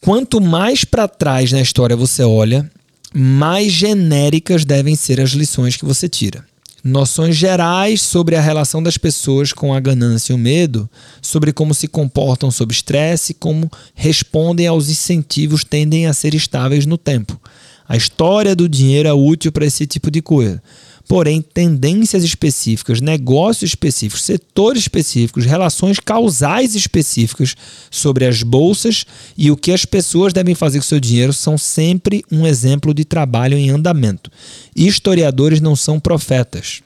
Quanto 0.00 0.40
mais 0.40 0.84
para 0.84 1.08
trás 1.08 1.50
na 1.52 1.60
história 1.60 1.96
você 1.96 2.22
olha, 2.22 2.70
mais 3.12 3.72
genéricas 3.72 4.64
devem 4.64 4.94
ser 4.94 5.20
as 5.20 5.30
lições 5.30 5.76
que 5.76 5.84
você 5.84 6.08
tira. 6.08 6.44
Noções 6.84 7.34
gerais 7.34 8.00
sobre 8.00 8.36
a 8.36 8.40
relação 8.40 8.80
das 8.80 8.96
pessoas 8.96 9.52
com 9.52 9.74
a 9.74 9.80
ganância 9.80 10.32
e 10.32 10.36
o 10.36 10.38
medo, 10.38 10.88
sobre 11.20 11.52
como 11.52 11.74
se 11.74 11.88
comportam 11.88 12.50
sob 12.50 12.72
estresse, 12.72 13.34
como 13.34 13.68
respondem 13.94 14.68
aos 14.68 14.88
incentivos 14.88 15.64
tendem 15.64 16.06
a 16.06 16.14
ser 16.14 16.34
estáveis 16.34 16.86
no 16.86 16.96
tempo. 16.96 17.40
A 17.88 17.96
história 17.96 18.54
do 18.54 18.68
dinheiro 18.68 19.08
é 19.08 19.12
útil 19.12 19.50
para 19.50 19.66
esse 19.66 19.86
tipo 19.86 20.10
de 20.10 20.22
coisa. 20.22 20.62
Porém, 21.08 21.40
tendências 21.40 22.24
específicas, 22.24 23.00
negócios 23.00 23.70
específicos, 23.70 24.24
setores 24.24 24.82
específicos, 24.82 25.44
relações 25.44 26.00
causais 26.00 26.74
específicas 26.74 27.54
sobre 27.90 28.26
as 28.26 28.42
bolsas 28.42 29.04
e 29.36 29.50
o 29.50 29.56
que 29.56 29.70
as 29.70 29.84
pessoas 29.84 30.32
devem 30.32 30.54
fazer 30.54 30.78
com 30.78 30.84
seu 30.84 30.98
dinheiro 30.98 31.32
são 31.32 31.56
sempre 31.56 32.24
um 32.30 32.44
exemplo 32.44 32.92
de 32.92 33.04
trabalho 33.04 33.56
em 33.56 33.70
andamento. 33.70 34.30
Historiadores 34.74 35.60
não 35.60 35.76
são 35.76 36.00
profetas. 36.00 36.82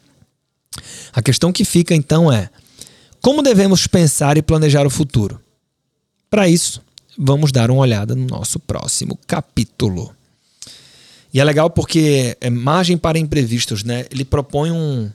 A 1.13 1.23
questão 1.23 1.51
que 1.51 1.65
fica 1.65 1.95
então 1.95 2.31
é: 2.31 2.51
como 3.23 3.43
devemos 3.43 3.87
pensar 3.87 4.37
e 4.37 4.43
planejar 4.43 4.87
o 4.87 4.91
futuro? 4.91 5.41
Para 6.29 6.47
isso, 6.47 6.83
vamos 7.19 7.51
dar 7.53 7.71
uma 7.71 7.81
olhada 7.81 8.15
no 8.15 8.27
nosso 8.27 8.59
próximo 8.59 9.19
capítulo. 9.27 10.15
E 11.33 11.41
é 11.41 11.45
legal 11.45 11.71
porque 11.71 12.37
é 12.41 12.51
margem 12.51 12.99
para 12.99 13.19
imprevistos, 13.19 13.85
né? 13.85 14.07
Ele 14.11 14.25
propõe 14.25 14.71
um, 14.73 15.11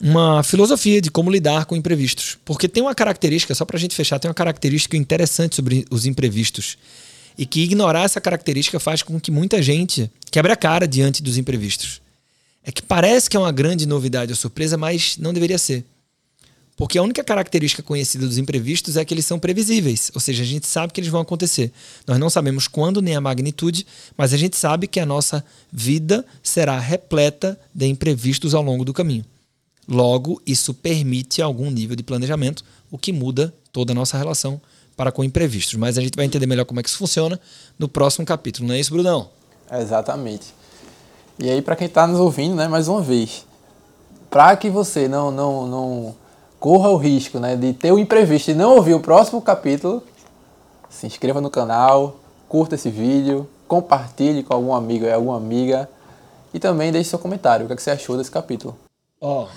uma 0.00 0.42
filosofia 0.42 1.00
de 1.00 1.10
como 1.10 1.30
lidar 1.30 1.64
com 1.66 1.76
imprevistos. 1.76 2.36
Porque 2.44 2.68
tem 2.68 2.82
uma 2.82 2.94
característica, 2.94 3.54
só 3.54 3.64
para 3.64 3.76
a 3.76 3.80
gente 3.80 3.94
fechar, 3.94 4.18
tem 4.18 4.28
uma 4.28 4.34
característica 4.34 4.96
interessante 4.96 5.54
sobre 5.54 5.84
os 5.90 6.04
imprevistos. 6.04 6.76
E 7.38 7.46
que 7.46 7.62
ignorar 7.62 8.02
essa 8.02 8.20
característica 8.20 8.80
faz 8.80 9.02
com 9.02 9.20
que 9.20 9.30
muita 9.30 9.62
gente 9.62 10.10
quebre 10.30 10.52
a 10.52 10.56
cara 10.56 10.86
diante 10.88 11.22
dos 11.22 11.38
imprevistos. 11.38 12.02
É 12.64 12.72
que 12.72 12.82
parece 12.82 13.30
que 13.30 13.36
é 13.36 13.40
uma 13.40 13.52
grande 13.52 13.86
novidade 13.86 14.32
ou 14.32 14.36
surpresa, 14.36 14.76
mas 14.76 15.16
não 15.16 15.32
deveria 15.32 15.58
ser. 15.58 15.84
Porque 16.82 16.98
a 16.98 17.02
única 17.04 17.22
característica 17.22 17.80
conhecida 17.80 18.26
dos 18.26 18.38
imprevistos 18.38 18.96
é 18.96 19.04
que 19.04 19.14
eles 19.14 19.24
são 19.24 19.38
previsíveis, 19.38 20.10
ou 20.16 20.20
seja, 20.20 20.42
a 20.42 20.44
gente 20.44 20.66
sabe 20.66 20.92
que 20.92 21.00
eles 21.00 21.12
vão 21.12 21.20
acontecer. 21.20 21.70
Nós 22.08 22.18
não 22.18 22.28
sabemos 22.28 22.66
quando 22.66 23.00
nem 23.00 23.14
a 23.14 23.20
magnitude, 23.20 23.86
mas 24.16 24.34
a 24.34 24.36
gente 24.36 24.56
sabe 24.56 24.88
que 24.88 24.98
a 24.98 25.06
nossa 25.06 25.44
vida 25.72 26.26
será 26.42 26.76
repleta 26.80 27.56
de 27.72 27.86
imprevistos 27.86 28.52
ao 28.52 28.64
longo 28.64 28.84
do 28.84 28.92
caminho. 28.92 29.24
Logo, 29.86 30.42
isso 30.44 30.74
permite 30.74 31.40
algum 31.40 31.70
nível 31.70 31.94
de 31.94 32.02
planejamento, 32.02 32.64
o 32.90 32.98
que 32.98 33.12
muda 33.12 33.54
toda 33.70 33.92
a 33.92 33.94
nossa 33.94 34.18
relação 34.18 34.60
para 34.96 35.12
com 35.12 35.22
imprevistos. 35.22 35.74
Mas 35.74 35.96
a 35.96 36.00
gente 36.00 36.16
vai 36.16 36.24
entender 36.24 36.46
melhor 36.46 36.64
como 36.64 36.80
é 36.80 36.82
que 36.82 36.88
isso 36.88 36.98
funciona 36.98 37.38
no 37.78 37.88
próximo 37.88 38.26
capítulo, 38.26 38.66
não 38.66 38.74
é 38.74 38.80
isso, 38.80 38.90
Brunão? 38.90 39.30
Exatamente. 39.70 40.52
E 41.38 41.48
aí, 41.48 41.62
para 41.62 41.76
quem 41.76 41.86
está 41.86 42.08
nos 42.08 42.18
ouvindo, 42.18 42.56
né, 42.56 42.66
mais 42.66 42.88
uma 42.88 43.00
vez, 43.00 43.46
para 44.28 44.56
que 44.56 44.68
você 44.68 45.06
não, 45.06 45.30
não, 45.30 45.68
não 45.68 46.21
corra 46.62 46.90
o 46.90 46.96
risco 46.96 47.40
né, 47.40 47.56
de 47.56 47.72
ter 47.72 47.90
o 47.90 47.96
um 47.96 47.98
imprevisto 47.98 48.52
e 48.52 48.54
não 48.54 48.76
ouvir 48.76 48.94
o 48.94 49.00
próximo 49.00 49.42
capítulo, 49.42 50.00
se 50.88 51.08
inscreva 51.08 51.40
no 51.40 51.50
canal, 51.50 52.20
curta 52.48 52.76
esse 52.76 52.88
vídeo, 52.88 53.50
compartilhe 53.66 54.44
com 54.44 54.54
algum 54.54 54.72
amigo 54.72 55.04
e 55.04 55.10
alguma 55.10 55.36
amiga 55.36 55.90
e 56.54 56.60
também 56.60 56.92
deixe 56.92 57.10
seu 57.10 57.18
comentário. 57.18 57.64
O 57.64 57.66
que, 57.66 57.72
é 57.72 57.76
que 57.76 57.82
você 57.82 57.90
achou 57.90 58.16
desse 58.16 58.30
capítulo? 58.30 58.78
Ó, 59.20 59.42
oh, 59.42 59.48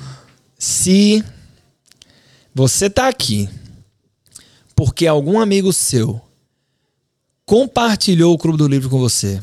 se 0.57 1.23
você 2.55 2.89
tá 2.89 3.07
aqui 3.07 3.47
porque 4.75 5.05
algum 5.05 5.39
amigo 5.39 5.71
seu 5.71 6.19
compartilhou 7.45 8.33
o 8.33 8.37
Clube 8.39 8.57
do 8.57 8.67
Livro 8.67 8.89
com 8.89 8.97
você, 8.97 9.39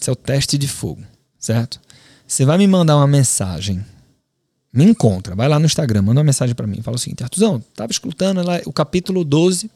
esse 0.00 0.08
é 0.08 0.12
o 0.12 0.16
teste 0.16 0.56
de 0.56 0.68
fogo, 0.68 1.02
certo? 1.36 1.80
Você 2.24 2.44
vai 2.44 2.58
me 2.58 2.68
mandar 2.68 2.94
uma 2.94 3.08
mensagem 3.08 3.84
me 4.72 4.84
encontra, 4.84 5.34
vai 5.34 5.48
lá 5.48 5.58
no 5.58 5.66
Instagram, 5.66 6.02
manda 6.02 6.20
uma 6.20 6.24
mensagem 6.24 6.54
para 6.54 6.66
mim, 6.66 6.82
fala 6.82 6.96
o 6.96 7.00
seguinte: 7.00 7.22
Artuzão, 7.22 7.62
tava 7.74 7.90
escutando 7.90 8.42
lá 8.42 8.60
o 8.66 8.72
capítulo 8.72 9.24
12. 9.24 9.70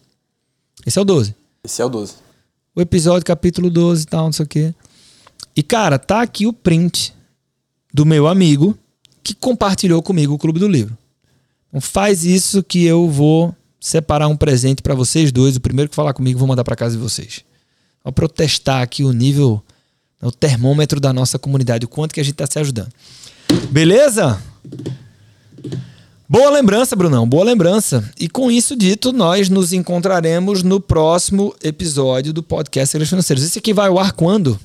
Esse 0.86 0.98
é 0.98 1.02
o 1.02 1.04
12. 1.04 1.34
Esse 1.64 1.80
é 1.80 1.84
o 1.84 1.88
12. 1.88 2.14
o 2.74 2.80
episódio 2.80 3.24
capítulo 3.24 3.70
12 3.70 4.02
e 4.02 4.06
tal, 4.06 4.24
não 4.24 4.32
sei 4.32 4.44
o 4.44 4.48
quê. 4.48 4.74
E, 5.54 5.62
cara, 5.62 5.98
tá 5.98 6.22
aqui 6.22 6.46
o 6.46 6.52
print 6.52 7.14
do 7.92 8.06
meu 8.06 8.26
amigo 8.26 8.76
que 9.22 9.34
compartilhou 9.34 10.02
comigo 10.02 10.34
o 10.34 10.38
Clube 10.38 10.58
do 10.58 10.66
Livro. 10.66 10.96
Então 11.68 11.80
faz 11.80 12.24
isso 12.24 12.62
que 12.62 12.84
eu 12.84 13.08
vou 13.08 13.54
separar 13.80 14.28
um 14.28 14.36
presente 14.36 14.82
para 14.82 14.94
vocês 14.94 15.30
dois. 15.30 15.56
O 15.56 15.60
primeiro 15.60 15.88
que 15.88 15.94
falar 15.94 16.14
comigo, 16.14 16.38
vou 16.38 16.48
mandar 16.48 16.64
para 16.64 16.76
casa 16.76 16.96
de 16.96 17.02
vocês. 17.02 17.44
Ao 18.02 18.12
protestar 18.12 18.82
aqui 18.82 19.04
o 19.04 19.12
nível, 19.12 19.62
o 20.20 20.32
termômetro 20.32 20.98
da 21.00 21.12
nossa 21.12 21.38
comunidade, 21.38 21.84
o 21.84 21.88
quanto 21.88 22.12
que 22.12 22.20
a 22.20 22.22
gente 22.22 22.34
está 22.34 22.46
se 22.46 22.58
ajudando. 22.58 22.92
Beleza? 23.70 24.40
Boa 26.28 26.50
lembrança, 26.50 26.96
Brunão, 26.96 27.28
boa 27.28 27.44
lembrança. 27.44 28.10
E 28.18 28.28
com 28.28 28.50
isso 28.50 28.74
dito, 28.74 29.12
nós 29.12 29.50
nos 29.50 29.72
encontraremos 29.72 30.62
no 30.62 30.80
próximo 30.80 31.54
episódio 31.62 32.32
do 32.32 32.42
podcast 32.42 32.90
Segredos 32.90 33.10
Financeiros. 33.10 33.44
Esse 33.44 33.58
aqui 33.58 33.74
vai 33.74 33.88
ao 33.88 33.98
ar 33.98 34.12
quando? 34.12 34.58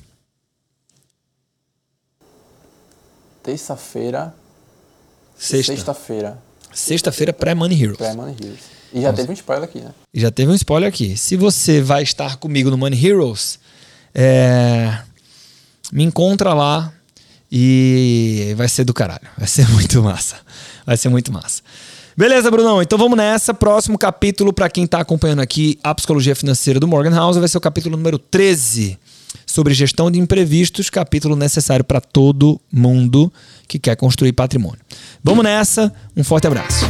Terça-feira. 3.42 4.34
Sexta. 5.36 5.74
Sexta-feira. 5.74 6.38
Sexta-feira 6.72 7.32
pré-Money 7.32 7.82
Heroes. 7.82 7.98
Pré-Money 7.98 8.36
Heroes. 8.42 8.60
E 8.92 9.02
já 9.02 9.12
teve 9.12 9.30
um 9.30 9.34
spoiler 9.34 9.64
aqui, 9.64 9.80
né? 9.80 9.90
E 10.14 10.20
já 10.20 10.30
teve 10.30 10.50
um 10.50 10.54
spoiler 10.54 10.88
aqui. 10.88 11.16
Se 11.16 11.36
você 11.36 11.82
vai 11.82 12.02
estar 12.02 12.36
comigo 12.36 12.70
no 12.70 12.78
Money 12.78 13.06
Heroes, 13.06 13.58
é... 14.14 14.98
me 15.92 16.04
encontra 16.04 16.54
lá 16.54 16.92
e 17.50 18.54
vai 18.56 18.68
ser 18.68 18.84
do 18.84 18.94
caralho. 18.94 19.28
Vai 19.36 19.46
ser 19.46 19.68
muito 19.72 20.02
massa. 20.02 20.36
Vai 20.86 20.96
ser 20.96 21.08
muito 21.08 21.32
massa. 21.32 21.62
Beleza, 22.16 22.50
Brunão? 22.50 22.82
Então 22.82 22.98
vamos 22.98 23.16
nessa. 23.16 23.54
Próximo 23.54 23.96
capítulo, 23.96 24.52
para 24.52 24.68
quem 24.68 24.84
está 24.84 25.00
acompanhando 25.00 25.40
aqui 25.40 25.78
a 25.82 25.94
psicologia 25.94 26.34
financeira 26.34 26.80
do 26.80 26.88
Morgan 26.88 27.14
House, 27.14 27.36
vai 27.36 27.46
ser 27.48 27.58
o 27.58 27.60
capítulo 27.60 27.96
número 27.96 28.18
13 28.18 28.98
sobre 29.46 29.72
gestão 29.72 30.10
de 30.10 30.18
imprevistos, 30.18 30.90
capítulo 30.90 31.36
necessário 31.36 31.84
para 31.84 32.00
todo 32.00 32.60
mundo 32.72 33.32
que 33.68 33.78
quer 33.78 33.96
construir 33.96 34.32
patrimônio. 34.32 34.80
Vamos 35.22 35.44
nessa. 35.44 35.92
Um 36.16 36.24
forte 36.24 36.46
abraço. 36.46 36.84